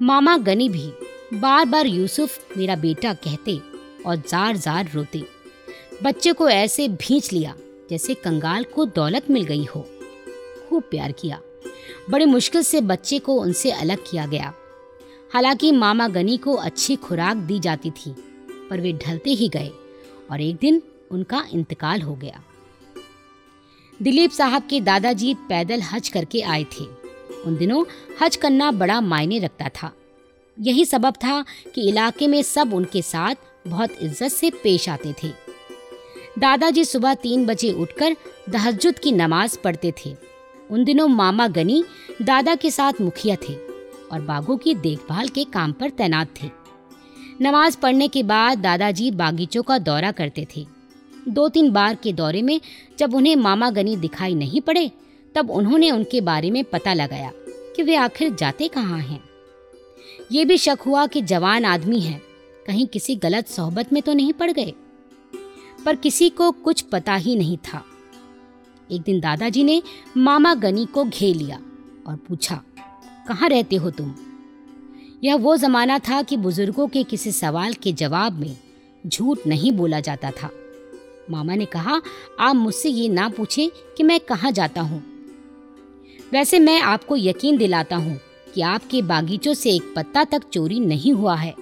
मामा 0.00 0.36
गनी 0.38 0.68
भी 0.68 0.92
बार 1.34 1.64
बार 1.64 1.86
यूसुफ, 1.86 2.38
मेरा 2.58 2.76
बेटा 2.76 3.12
कहते 3.14 3.60
और 4.06 4.16
जार 4.18 4.56
जार 4.56 4.90
रोते। 4.94 5.22
बच्चे 6.02 6.32
को 6.32 6.48
ऐसे 6.48 6.88
भींच 6.88 7.32
लिया 7.32 7.54
जैसे 7.90 8.14
कंगाल 8.14 8.64
को 8.64 8.84
दौलत 8.84 9.30
मिल 9.30 9.42
गई 9.44 9.64
हो। 9.64 9.80
खूब 10.68 10.82
प्यार 10.82 11.12
किया। 11.12 11.38
बड़ी 12.10 12.24
मुश्किल 12.24 12.62
से 12.62 12.80
बच्चे 12.80 13.18
को 13.18 13.34
उनसे 13.34 13.70
अलग 13.70 13.98
किया 14.10 14.26
गया। 14.26 14.52
हालाँकि 15.34 15.70
मामा 15.72 16.08
गनी 16.08 16.36
को 16.36 16.54
अच्छी 16.54 16.96
खुराक 16.96 17.36
दी 17.36 17.58
जाती 17.58 17.90
थी, 17.90 18.14
पर 18.70 18.80
वे 18.80 18.92
ढलते 18.92 19.30
ही 19.30 19.48
गए 19.48 19.70
और 20.30 20.40
एक 20.40 20.56
दिन 20.56 20.82
उनका 21.10 21.44
इंतकाल 21.52 22.02
हो 22.02 22.14
गया। 22.14 22.42
दिलीप 24.00 24.30
साहब 24.30 24.62
के 24.62 24.80
दादाजी 24.80 25.34
पैदल 25.34 25.82
हज 25.82 26.08
करके 26.08 26.40
आए 26.40 26.64
थे। 26.64 26.84
उन 27.46 27.56
दिनों 27.56 27.84
हज 28.22 28.36
करना 28.36 28.70
बड़ा 28.72 29.00
मायने 29.00 29.38
रखता 29.38 29.68
था। 29.68 29.92
यही 30.58 30.84
सबब 30.84 31.14
था 31.16 31.44
कि 31.74 31.88
इलाके 31.88 32.26
में 32.26 32.42
सब 32.42 32.74
उनके 32.74 33.02
साथ 33.02 33.34
बहुत 33.68 33.90
इज़्ज़त 34.02 34.32
से 34.32 34.50
पेश 34.50 34.88
आते 34.88 35.14
थे। 35.22 35.41
दादाजी 36.38 36.84
सुबह 36.84 37.14
तीन 37.14 37.46
बजे 37.46 37.72
उठकर 37.72 38.16
तहज्जुद 38.52 38.98
की 38.98 39.12
नमाज़ 39.12 39.58
पढ़ते 39.64 39.92
थे। 39.92 40.14
उन 40.70 40.84
दिनों 40.84 41.08
मामा 41.08 41.46
गनी 41.48 41.84
दादा 42.22 42.54
के 42.54 42.70
साथ 42.70 43.00
मुखिया 43.00 43.36
थे 43.36 43.54
और 44.12 44.20
बागों 44.20 44.56
की 44.56 44.74
देखभाल 44.74 45.28
के 45.28 45.44
काम 45.44 45.72
पर 45.72 45.90
तैनात 45.90 46.28
थे। 46.42 46.50
नमाज़ 47.40 47.76
पढ़ने 47.78 48.08
के 48.08 48.22
बाद 48.22 48.58
दादाजी 48.58 49.10
बागीचों 49.10 49.62
का 49.62 49.78
दौरा 49.78 50.12
करते 50.12 50.46
थे। 50.56 50.66
दो 51.28 51.48
तीन 51.48 51.70
बार 51.70 51.94
के 51.94 52.12
दौरे 52.12 52.42
में 52.42 52.60
जब 52.98 53.14
उन्हें 53.14 53.36
मामा 53.36 53.70
गनी 53.70 53.96
दिखाई 53.96 54.34
नहीं 54.34 54.60
पड़े, 54.60 54.90
तब 55.34 55.50
उन्होंने 55.50 55.90
उनके 55.90 56.20
बारे 56.20 56.50
में 56.50 56.64
पता 56.64 56.94
लगाया 56.94 57.32
कि 57.76 57.82
वे 57.82 57.94
आखिर 57.96 58.34
जाते 58.34 58.68
कहाँ 58.68 58.98
हैं। 58.98 59.22
ये 60.32 60.44
भी 60.44 60.58
शक 60.58 60.78
हुआ 60.86 61.06
कि 61.06 61.22
जवान 61.22 61.64
आदमी 61.64 62.00
हैं, 62.00 62.22
कहीं 62.66 62.86
किसी 62.86 63.16
गलत 63.16 63.48
सोहबत 63.48 63.92
में 63.92 64.02
तो 64.02 64.12
नहीं 64.12 64.32
पड़ 64.32 64.50
गए। 64.50 64.72
पर 65.86 65.96
किसी 65.96 66.28
को 66.30 66.50
कुछ 66.50 66.80
पता 66.82 67.14
ही 67.14 67.36
नहीं 67.36 67.56
था। 67.56 67.84
एक 68.90 69.02
दिन 69.02 69.20
दादाजी 69.20 69.64
ने 69.64 69.82
मामा 70.16 70.54
गनी 70.54 70.84
को 70.86 71.04
घेर 71.04 71.36
लिया 71.36 71.56
और 72.06 72.16
पूछा, 72.16 72.62
कहाँ 73.28 73.48
रहते 73.48 73.76
हो 73.76 73.90
तुम? 73.90 74.14
यह 75.24 75.36
वो 75.36 75.56
जमाना 75.56 75.98
था 75.98 76.22
कि 76.22 76.36
बुज़ुर्गों 76.36 76.88
के 76.88 77.02
किसी 77.02 77.32
सवाल 77.32 77.74
के 77.74 77.92
जवाब 77.92 78.38
में 78.38 78.56
झूठ 79.06 79.38
नहीं 79.46 79.72
बोला 79.72 80.00
जाता 80.00 80.30
था। 80.30 80.50
मामा 81.30 81.54
ने 81.54 81.64
कहा, 81.64 82.00
आप 82.40 82.56
मुझसे 82.56 82.88
ये 82.88 83.08
ना 83.08 83.28
पूछें 83.28 83.68
कि 83.96 84.02
मैं 84.02 84.20
कहाँ 84.20 84.52
जाता 84.52 84.80
हूँ। 84.80 85.02
वैसे 86.32 86.58
मैं 86.58 86.80
आपको 86.80 87.16
यकीन 87.16 87.56
दिलाता 87.56 87.96
हूँ 87.96 88.20
कि 88.54 88.60
आपके 88.60 89.02
बागीचों 89.02 89.54
से 89.54 89.70
एक 89.70 89.92
पत्ता 89.96 90.24
तक 90.24 90.48
चोरी 90.52 90.80
नहीं 90.80 91.12
हुआ 91.12 91.36
है। 91.36 91.54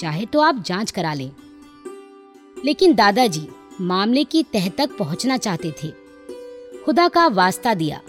चाहे 0.00 0.26
तो 0.26 0.40
आप 0.40 0.62
जाँच 0.62 0.90
करा 0.90 1.14
लें। 1.14 1.30
लेकिन 2.64 2.94
दादाजी 2.94 3.48
मामले 3.80 4.24
की 4.24 4.42
तह 4.42 4.68
तक 4.68 4.96
पहुँचना 4.98 5.36
चाहते 5.36 5.72
थे। 5.82 5.88
खुदा 6.84 7.08
का 7.08 7.26
वास्ता 7.26 7.74
दिया, 7.74 8.00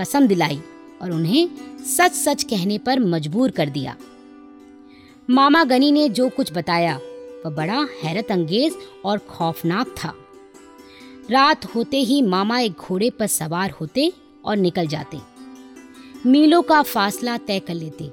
कसम 0.00 0.26
दिलाई 0.26 0.60
और 1.02 1.10
उन्हें 1.10 1.48
सच 1.86 2.12
सच 2.12 2.42
कहने 2.42 2.78
पर 2.78 3.00
मजबूर 3.00 3.50
कर 3.50 3.68
दिया। 3.68 3.96
मामा 5.30 5.64
गनी 5.64 5.92
ने 5.92 6.08
जो 6.08 6.28
कुछ 6.28 6.52
बताया, 6.52 6.96
वह 7.46 7.50
बड़ा 7.50 7.86
हैरत 8.02 8.32
अंगेज 8.32 8.76
और 9.04 9.18
खौफनाक 9.18 9.94
था। 10.04 10.14
रात 11.30 11.64
होते 11.64 11.96
ही 11.96 12.22
मामा 12.22 12.58
एक 12.60 12.72
घोड़े 12.72 13.10
पर 13.10 13.26
सवार 13.26 13.70
होते 13.70 14.12
और 14.44 14.56
निकल 14.56 14.86
जाते। 14.86 15.18
मीलों 16.26 16.62
का 16.62 16.82
फासला 16.82 17.36
तय 17.36 17.60
कर 17.60 17.74
लेते। 17.74 18.10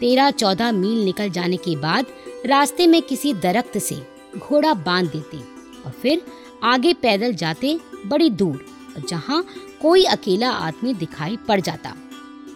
तेरह 0.00 0.30
चौदह 0.30 0.72
मील 0.72 1.04
निकल 1.04 1.30
जाने 1.30 1.56
के 1.56 1.76
बाद 1.76 2.06
रास्ते 2.46 2.86
में 2.86 3.02
किसी 3.02 3.34
दरख्त 3.34 3.78
से 3.78 3.94
घोड़ा 4.38 4.72
बाँध 4.76 5.10
देते 5.12 5.36
और 5.84 5.92
फिर 5.92 6.22
आगे 6.64 6.92
पैदल 6.92 7.34
जाते 7.34 7.78
बड़ी 8.06 8.30
दूर, 8.30 8.64
जहाँ 9.08 9.44
कोई 9.82 10.04
अकेला 10.04 10.50
आदमी 10.50 10.94
दिखाई 10.94 11.36
पड़ 11.48 11.60
जाता। 11.60 11.94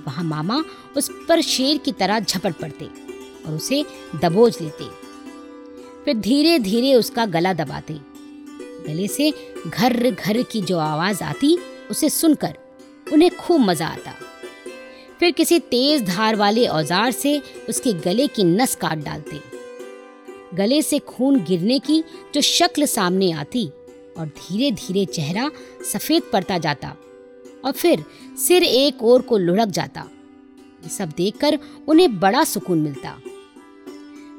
वहाँ 0.07 0.25
मामा 0.25 0.63
उस 0.97 1.11
पर 1.29 1.41
शेर 1.41 1.79
की 1.79 1.93
तरह 1.93 2.21
झपट 2.21 2.55
पड़ते 2.55 2.85
और 2.85 3.55
उसे 3.55 3.85
दबोच 4.23 4.61
लेते। 4.61 4.85
फिर 6.05 6.15
धीरे 6.15 6.59
धीरे 6.59 6.95
उसका 6.95 7.27
गला 7.27 7.53
दबाते। 7.53 7.95
गले 8.87 9.07
से 9.09 9.33
घर 9.67 10.11
घर 10.11 10.43
की 10.43 10.61
जो 10.61 10.79
आवाज़ 10.79 11.23
आती, 11.25 11.57
उसे 11.91 12.09
सुनकर 12.11 12.55
उन्हें 13.13 13.31
खूब 13.37 13.61
मज़ा 13.61 13.87
आता। 13.87 14.15
फिर 15.21 15.31
किसी 15.31 15.59
तेज 15.59 16.07
धार 16.07 16.37
वाले 16.37 16.67
औज़ार 16.67 17.11
से 17.11 17.41
उसके 17.69 17.93
गले 18.01 18.27
की 18.27 18.45
नस 18.45 18.75
काट 18.75 18.99
डालते। 18.99 19.41
गले 20.55 20.81
से 20.83 20.99
खून 20.99 21.43
गिरने 21.45 21.79
की 21.79 22.03
जो 22.35 22.41
शक्ल 22.41 22.87
सामने 22.87 23.31
आती 23.33 23.67
और 24.19 24.27
धीरे 24.29 24.71
धीरे 24.73 25.05
चेहरा 25.05 25.51
सफ़ेद 25.93 26.23
पड़ता 26.33 26.59
जाता 26.59 26.95
और 27.65 27.73
फिर 27.73 28.05
सिर 28.39 28.63
एक 28.63 29.03
ओर 29.03 29.23
को 29.23 29.39
लुढ़क 29.39 29.69
जाता। 29.69 30.01
ये 30.85 30.89
सब 30.89 31.13
देखकर 31.17 31.59
उन्हें 31.89 32.19
बड़ा 32.21 32.43
सुकून 32.45 32.79
मिलता। 32.79 33.17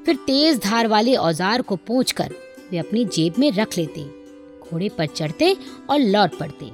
फिर 0.05 0.15
तेज 0.27 0.59
धार 0.63 0.87
वाले 0.87 1.15
औज़ार 1.15 1.61
को 1.61 1.79
कर 1.87 2.33
वे 2.71 2.77
अपनी 2.77 3.05
जेब 3.05 3.33
में 3.39 3.51
रख 3.51 3.77
लेते, 3.77 4.03
घोड़े 4.61 4.89
पर 4.89 5.05
चढ़ते 5.07 5.55
और 5.89 5.99
लौट 5.99 6.37
पड़ते। 6.39 6.71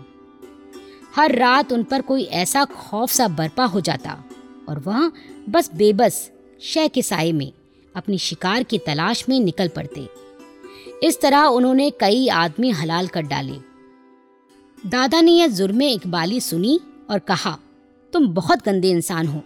हर 1.16 1.36
रात 1.36 1.72
उन 1.74 1.84
पर 1.84 2.02
कोई 2.02 2.24
ऐसा 2.24 2.64
खौफ 2.66 3.10
सा 3.12 3.28
बर्पा 3.30 3.66
हो 3.66 3.82
जाता 3.82 4.24
और 4.70 4.80
वह 4.80 5.12
बस 5.50 5.70
बेबस 5.76 6.30
शय 6.62 6.88
के 6.88 7.02
साय 7.02 7.32
में 7.32 7.52
अपनी 7.96 8.18
शिकार 8.18 8.64
की 8.64 8.78
तलाश 8.78 9.24
में 9.30 9.40
निकल 9.40 9.68
पड़ते। 9.68 10.08
इस 11.04 11.20
तरह 11.22 11.44
उन्होंने 11.46 11.90
कई 12.00 12.28
आदमी 12.28 12.70
हलाल 12.72 13.08
कर 13.08 13.22
डाले। 13.22 13.58
दादा 14.84 15.22
ने 15.22 15.32
यह 15.32 15.48
जुर्मे 15.48 15.90
इकबाली 15.90 16.40
सुनी 16.42 16.80
और 17.10 17.20
कहा, 17.20 17.58
तुम 18.14 18.28
बहुत 18.28 18.64
गंदे 18.66 18.90
इंसान 18.90 19.28
हो। 19.28 19.42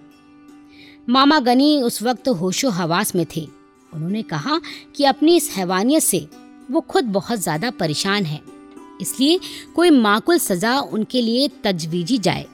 मामा 1.09 1.39
गनी 1.39 1.81
उस 1.81 2.01
वक्त 2.03 2.27
होशो 2.31 2.69
हवास 2.69 3.15
में 3.15 3.25
थे। 3.35 3.47
उन्होंने 3.91 4.21
कहा 4.23 4.59
कि 4.95 5.05
अपनी 5.05 5.35
इस 5.35 5.49
हैवानियत 5.51 6.03
से 6.03 6.27
वो 6.71 6.81
खुद 6.81 7.05
बहुत 7.11 7.39
ज़्यादा 7.39 7.71
परेशान 7.71 8.25
है। 8.25 8.41
इसलिए 9.01 9.39
कोई 9.75 9.89
माकुल 9.89 10.37
सज़ा 10.37 10.79
उनके 10.79 11.21
लिए 11.21 11.47
तजवीजी 11.63 12.17
जाए। 12.17 12.45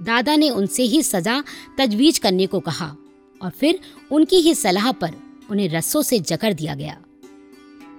दादा 0.00 0.36
ने 0.36 0.50
उनसे 0.50 0.82
ही 0.82 1.02
सज़ा 1.02 1.42
तजवीज 1.78 2.18
करने 2.18 2.46
को 2.46 2.60
कहा। 2.60 2.94
और 3.42 3.50
फिर 3.50 3.80
उनकी 4.12 4.36
ही 4.36 4.54
सलाह 4.54 4.92
पर 4.92 5.10
उन्हें 5.50 5.68
रस्सों 5.68 6.02
से 6.02 6.18
जकड़ 6.18 6.52
दिया 6.52 6.74
गया। 6.74 7.02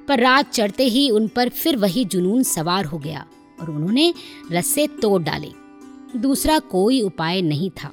पर 0.07 0.19
रात 0.19 0.51
चढ़ते 0.51 0.83
ही 0.83 1.09
उन 1.09 1.27
पर 1.27 1.49
फिर 1.49 1.77
वही 1.77 2.05
जुनून 2.05 2.43
सवार 2.43 2.85
हो 2.85 2.97
गया 2.97 3.25
और 3.61 3.71
उन्होंने 3.71 4.13
रस्से 4.51 4.87
तोड़ 4.87 5.23
डाले। 5.23 5.51
दूसरा 6.15 6.59
कोई 6.59 7.01
उपाय 7.01 7.41
नहीं 7.41 7.69
था। 7.69 7.91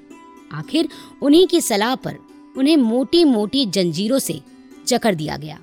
आखिर 0.53 0.89
उन्हीं 1.23 1.47
की 1.47 1.61
सलाह 1.61 1.95
पर 1.95 2.19
उन्हें 2.57 2.77
मोटी 2.77 3.25
मोटी 3.25 3.67
जंजीरों 3.67 4.19
से 4.19 4.41
जकड़ 4.87 5.15
दिया 5.15 5.37
गया। 5.37 5.59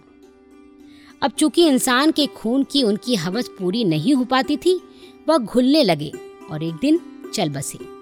अब 1.21 1.31
चूँकि 1.31 1.67
इंसान 1.67 2.11
के 2.11 2.25
खून 2.27 2.63
की 2.63 2.83
उनकी 2.83 3.15
हवस 3.15 3.47
पूरी 3.47 3.83
नहीं 3.83 4.13
हो 4.13 4.25
पाती 4.25 4.57
थी, 4.57 4.81
वह 5.29 5.37
घुलने 5.37 5.83
लगे 5.83 6.11
और 6.51 6.63
एक 6.63 6.73
दिन 6.73 6.99
चल 7.33 7.49
बसे। 7.49 7.96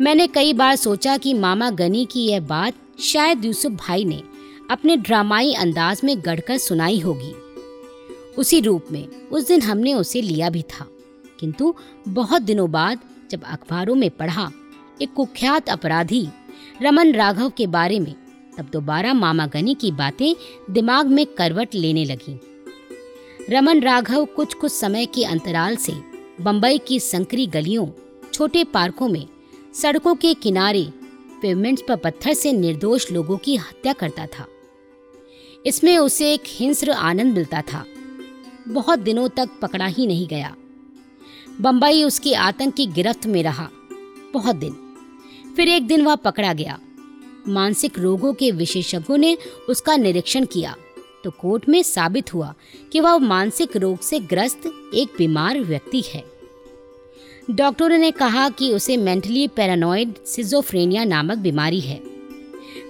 मैंने 0.00 0.26
कई 0.26 0.52
बार 0.52 0.76
सोचा 0.76 1.16
कि 1.16 1.34
मामा 1.34 1.70
गनी 1.70 2.04
की 2.04 2.26
यह 2.26 2.40
बात 2.40 2.74
शायद 3.00 3.44
यूसुफ 3.44 3.72
भाई 3.72 4.04
ने 4.04 4.22
अपने 4.70 4.96
ड्रामाई 4.96 5.52
अंदाज 5.52 6.00
में 6.04 6.20
गढ़कर 6.20 6.58
सुनाई 6.58 6.98
होगी। 6.98 7.32
उसी 8.38 8.60
रूप 8.60 8.86
में 8.92 9.08
उस 9.08 9.46
दिन 9.48 9.62
हमने 9.62 9.94
उसे 9.94 10.20
लिया 10.20 10.50
भी 10.50 10.62
था। 10.62 10.86
किंतु 11.40 11.74
बहुत 12.08 12.42
दिनों 12.42 12.70
बाद 12.70 13.00
जब 13.30 13.42
अखबारों 13.44 13.94
में 13.94 14.10
पढ़ा, 14.10 14.50
एक 15.02 15.14
कुख्यात 15.14 15.68
अपराधी 15.68 16.28
रमन 16.82 17.12
राघव 17.12 17.50
के 17.50 17.66
बारे 17.66 17.98
में, 17.98 18.14
तब 18.58 18.68
दोबारा 18.72 19.14
मामा 19.14 19.46
गनी 19.46 19.74
की 19.74 19.92
बातें 19.92 20.34
दिमाग 20.70 21.06
में 21.06 21.26
करवट 21.26 21.74
लेने 21.74 22.04
लगी। 22.04 22.40
रमन 23.50 23.80
राघव 23.80 24.24
कुछ 24.24 24.54
कुछ 24.54 24.72
समय 24.72 25.06
के 25.06 25.24
अंतराल 25.24 25.76
से 25.76 25.92
बंबई 26.40 26.78
की 26.78 27.00
संकरी 27.00 27.46
गलियों, 27.46 27.86
छोटे 28.32 28.64
पार्कों 28.64 29.08
में 29.08 29.26
सड़कों 29.82 30.14
के 30.14 30.34
किनारे 30.34 30.92
पेवमेंट्स 31.42 31.82
पर 31.88 31.96
पत्थर 31.96 32.32
से 32.32 32.52
निर्दोष 32.52 33.12
लोगों 33.12 33.36
की 33.36 33.56
हत्या 33.56 33.92
करता 33.92 34.26
था। 34.26 34.46
इसमें 35.66 35.98
उसे 35.98 36.34
एक 36.34 36.42
हिंस्र 36.46 36.90
आनंद 36.90 37.34
मिलता 37.34 37.62
था। 37.62 37.84
बहुत 38.68 38.98
दिनों 38.98 39.28
तक 39.28 39.50
पकड़ा 39.62 39.86
ही 39.86 40.06
नहीं 40.06 40.28
गया। 40.28 40.56
बंबई 41.60 42.02
उसकी 42.02 42.32
आतंक 42.32 42.74
की 42.74 42.86
गिरफ्त 42.86 43.26
में 43.26 43.42
रहा। 43.42 43.68
बहुत 44.34 44.56
दिन। 44.56 44.76
फिर 45.56 45.68
एक 45.68 45.86
दिन 45.86 46.02
वह 46.02 46.14
पकड़ा 46.14 46.52
गया। 46.52 46.80
मानसिक 47.48 47.98
रोगों 47.98 48.34
के 48.34 48.50
विशेषज्ञों 48.50 49.18
ने 49.18 49.38
उसका 49.68 49.96
निरीक्षण 49.96 50.44
किया। 50.44 50.76
तो 51.24 51.30
कोर्ट 51.30 51.68
में 51.68 51.82
साबित 51.82 52.34
हुआ 52.34 52.54
कि 52.92 53.00
वह 53.00 53.18
मानसिक 53.18 53.76
रोग 53.76 54.00
से 54.00 54.20
ग्रस्त 54.20 54.90
एक 54.94 55.08
बीमार 55.18 55.60
व्यक्ति 55.60 56.00
है। 56.00 56.35
डॉक्टरों 57.48 57.98
ने 57.98 58.10
कहा 58.10 58.48
कि 58.48 58.72
उसे 58.72 58.96
मेंटली 58.96 59.46
पैरानॉइड 59.48 60.14
सिजोफ्रेनिया 60.26 61.04
नामक 61.04 61.38
बीमारी 61.38 61.80
है। 61.80 62.00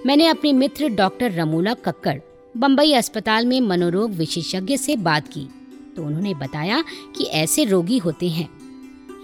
मैंने 0.05 0.27
अपने 0.27 0.53
मित्र 0.53 0.87
डॉक्टर 0.89 1.31
रमूला 1.31 1.73
कक्कड़ 1.73 2.19
बम्बई 2.57 2.93
अस्पताल 2.93 3.45
में 3.45 3.59
मनोरोग 3.61 4.11
विशेषज्ञ 4.11 4.77
से 4.77 4.95
बात 4.95 5.27
की 5.27 5.47
तो 5.95 6.03
उन्होंने 6.03 6.33
बताया 6.33 6.83
कि 7.17 7.23
ऐसे 7.23 7.65
रोगी 7.65 7.97
होते 7.97 8.29
हैं। 8.29 8.49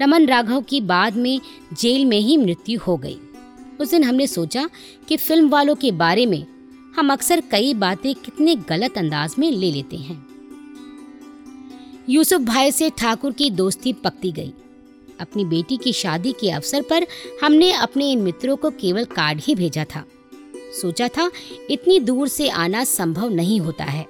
रमन 0.02 0.26
राघव 0.26 0.62
की 0.62 0.82
बाद 0.82 1.17
में 1.17 1.39
जेल 1.74 2.06
में 2.06 2.19
ही 2.19 2.38
मृत्यु 2.38 2.80
हो 2.80 2.98
गई। 2.98 3.17
उस 3.80 3.91
दिन 3.91 4.04
हमने 4.04 4.28
सोचा 4.28 4.69
कि 5.08 5.17
फ़िल्म 5.17 5.50
वालों 5.50 5.76
के 5.76 5.91
बारे 5.91 6.26
में 6.26 6.46
हम 6.96 7.13
अक्सर 7.13 7.41
कई 7.52 7.74
बातें 7.74 8.13
कितने 8.15 8.56
गलत 8.69 8.98
अंदाज 8.98 9.36
में 9.39 9.52
ले 9.52 9.72
लेते 9.72 9.98
हैं। 9.98 10.26
यूसुफ 12.10 12.41
भाई 12.41 12.72
से 12.72 12.89
ठाकुर 12.89 13.32
की 13.32 13.50
दोस्ती 13.50 13.93
पकती 13.93 14.32
गई। 14.32 14.54
अपनी 15.19 15.45
बेटी 15.45 15.78
की 15.78 15.93
शादी 15.93 16.32
के 16.32 16.49
अवसर 16.52 16.82
पर 16.82 17.06
हमने 17.43 17.71
अपने 17.73 18.12
इन 18.12 18.21
मित्रों 18.21 18.56
को 18.56 18.69
केवल 18.71 19.06
कार्ड 19.06 19.41
ही 19.41 19.56
भेजा 19.56 19.86
था। 19.86 20.04
सोचा 20.82 21.08
था, 21.08 21.30
इतनी 21.69 21.99
दूर 21.99 22.28
से 22.28 22.49
आना 22.49 22.84
संभव 22.84 23.30
नहीं 23.30 23.60
होता 23.60 23.84
है। 23.84 24.06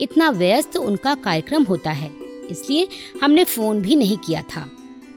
इतना 0.00 0.30
व्यस्त 0.30 0.76
उनका 0.76 1.14
कार्यक्रम 1.14 1.62
होता 1.62 1.90
है, 1.90 2.10
इसलिए 2.50 2.88
हमने 3.22 3.44
फ़ोन 3.44 3.80
भी 3.80 3.96
नहीं 3.96 4.16
किया 4.16 4.42
था 4.54 4.68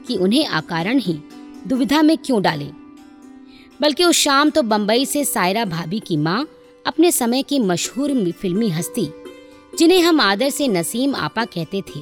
कि 0.08 0.16
उन्हें 0.16 0.46
अकारण 0.46 0.98
ही 0.98 1.18
दुविधा 1.66 2.02
में 2.02 2.16
क्यों 2.18 2.42
डालें। 2.42 2.72
बल्कि 3.80 4.04
उस 4.04 4.16
शाम 4.16 4.50
तो 4.50 4.62
बंबई 4.62 5.04
से 5.06 5.24
सायरा 5.24 5.64
भाभी 5.64 6.00
की 6.00 6.16
माँ 6.16 6.46
अपने 6.86 7.10
समय 7.12 7.42
की 7.42 7.58
मशहूर 7.58 8.32
फिल्मी 8.32 8.68
हस्ती, 8.68 9.08
जिन्हें 9.78 10.00
हम 10.00 10.20
आदर 10.20 10.50
से 10.50 10.68
नसीम 10.68 11.14
आपा 11.14 11.44
कहते 11.44 11.80
थे 11.80 12.00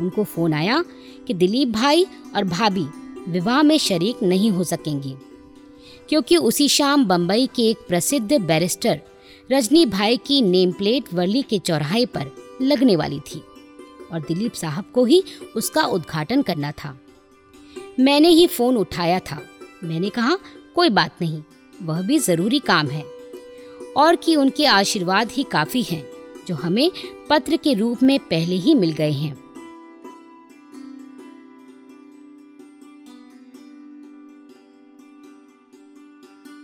उनको 0.00 0.24
फ़ोन 0.24 0.52
आया 0.52 0.82
कि 1.26 1.34
दिलीप 1.34 1.68
भाई 1.68 2.06
और 2.36 2.44
भाभी 2.44 2.86
विवाह 3.28 3.62
में 3.62 3.76
शरीक 3.78 4.22
नहीं 4.22 4.50
हो 4.50 4.64
सकेंगी, 4.64 5.14
क्योंकि 6.08 6.36
उसी 6.36 6.68
शाम 6.68 7.04
बंबई 7.04 7.46
के 7.46 7.68
एक 7.70 7.78
प्रसिद्ध 7.88 8.38
बैरिस्टर 8.38 9.00
रजनी 9.52 9.84
भाई 9.86 10.16
की 10.16 10.40
नेम 10.42 10.72
प्लेट 10.72 11.12
वर्ली 11.14 11.42
के 11.42 11.58
चौराहे 11.58 12.04
पर 12.06 12.30
लगने 12.62 12.96
वाली 12.96 13.20
थी 13.26 13.42
और 14.12 14.20
दिलीप 14.20 14.52
साहब 14.52 14.84
को 14.94 15.04
ही 15.04 15.22
उसका 15.56 15.82
उद्घाटन 15.84 16.42
करना 16.42 16.70
था। 16.74 16.98
मैंने 18.00 18.28
ही 18.28 18.46
फ़ोन 18.46 18.76
उठाया 18.76 19.18
था। 19.20 19.40
मैंने 19.84 20.08
कहा, 20.10 20.36
कोई 20.74 20.90
बात 20.90 21.16
नहीं, 21.22 21.42
वह 21.82 22.00
भी 22.02 22.18
ज़रूरी 22.18 22.58
काम 22.58 22.88
है 22.88 23.04
और 23.96 24.16
कि 24.16 24.36
उनके 24.36 24.66
आशीर्वाद 24.66 25.30
ही 25.30 25.42
काफ़ी 25.42 25.82
हैं, 25.82 26.04
जो 26.48 26.54
हमें 26.54 26.90
पत्र 27.30 27.56
के 27.56 27.74
रूप 27.74 28.02
में 28.02 28.18
पहले 28.20 28.56
ही 28.56 28.74
मिल 28.74 28.92
गए 28.92 29.12
हैं। 29.12 29.36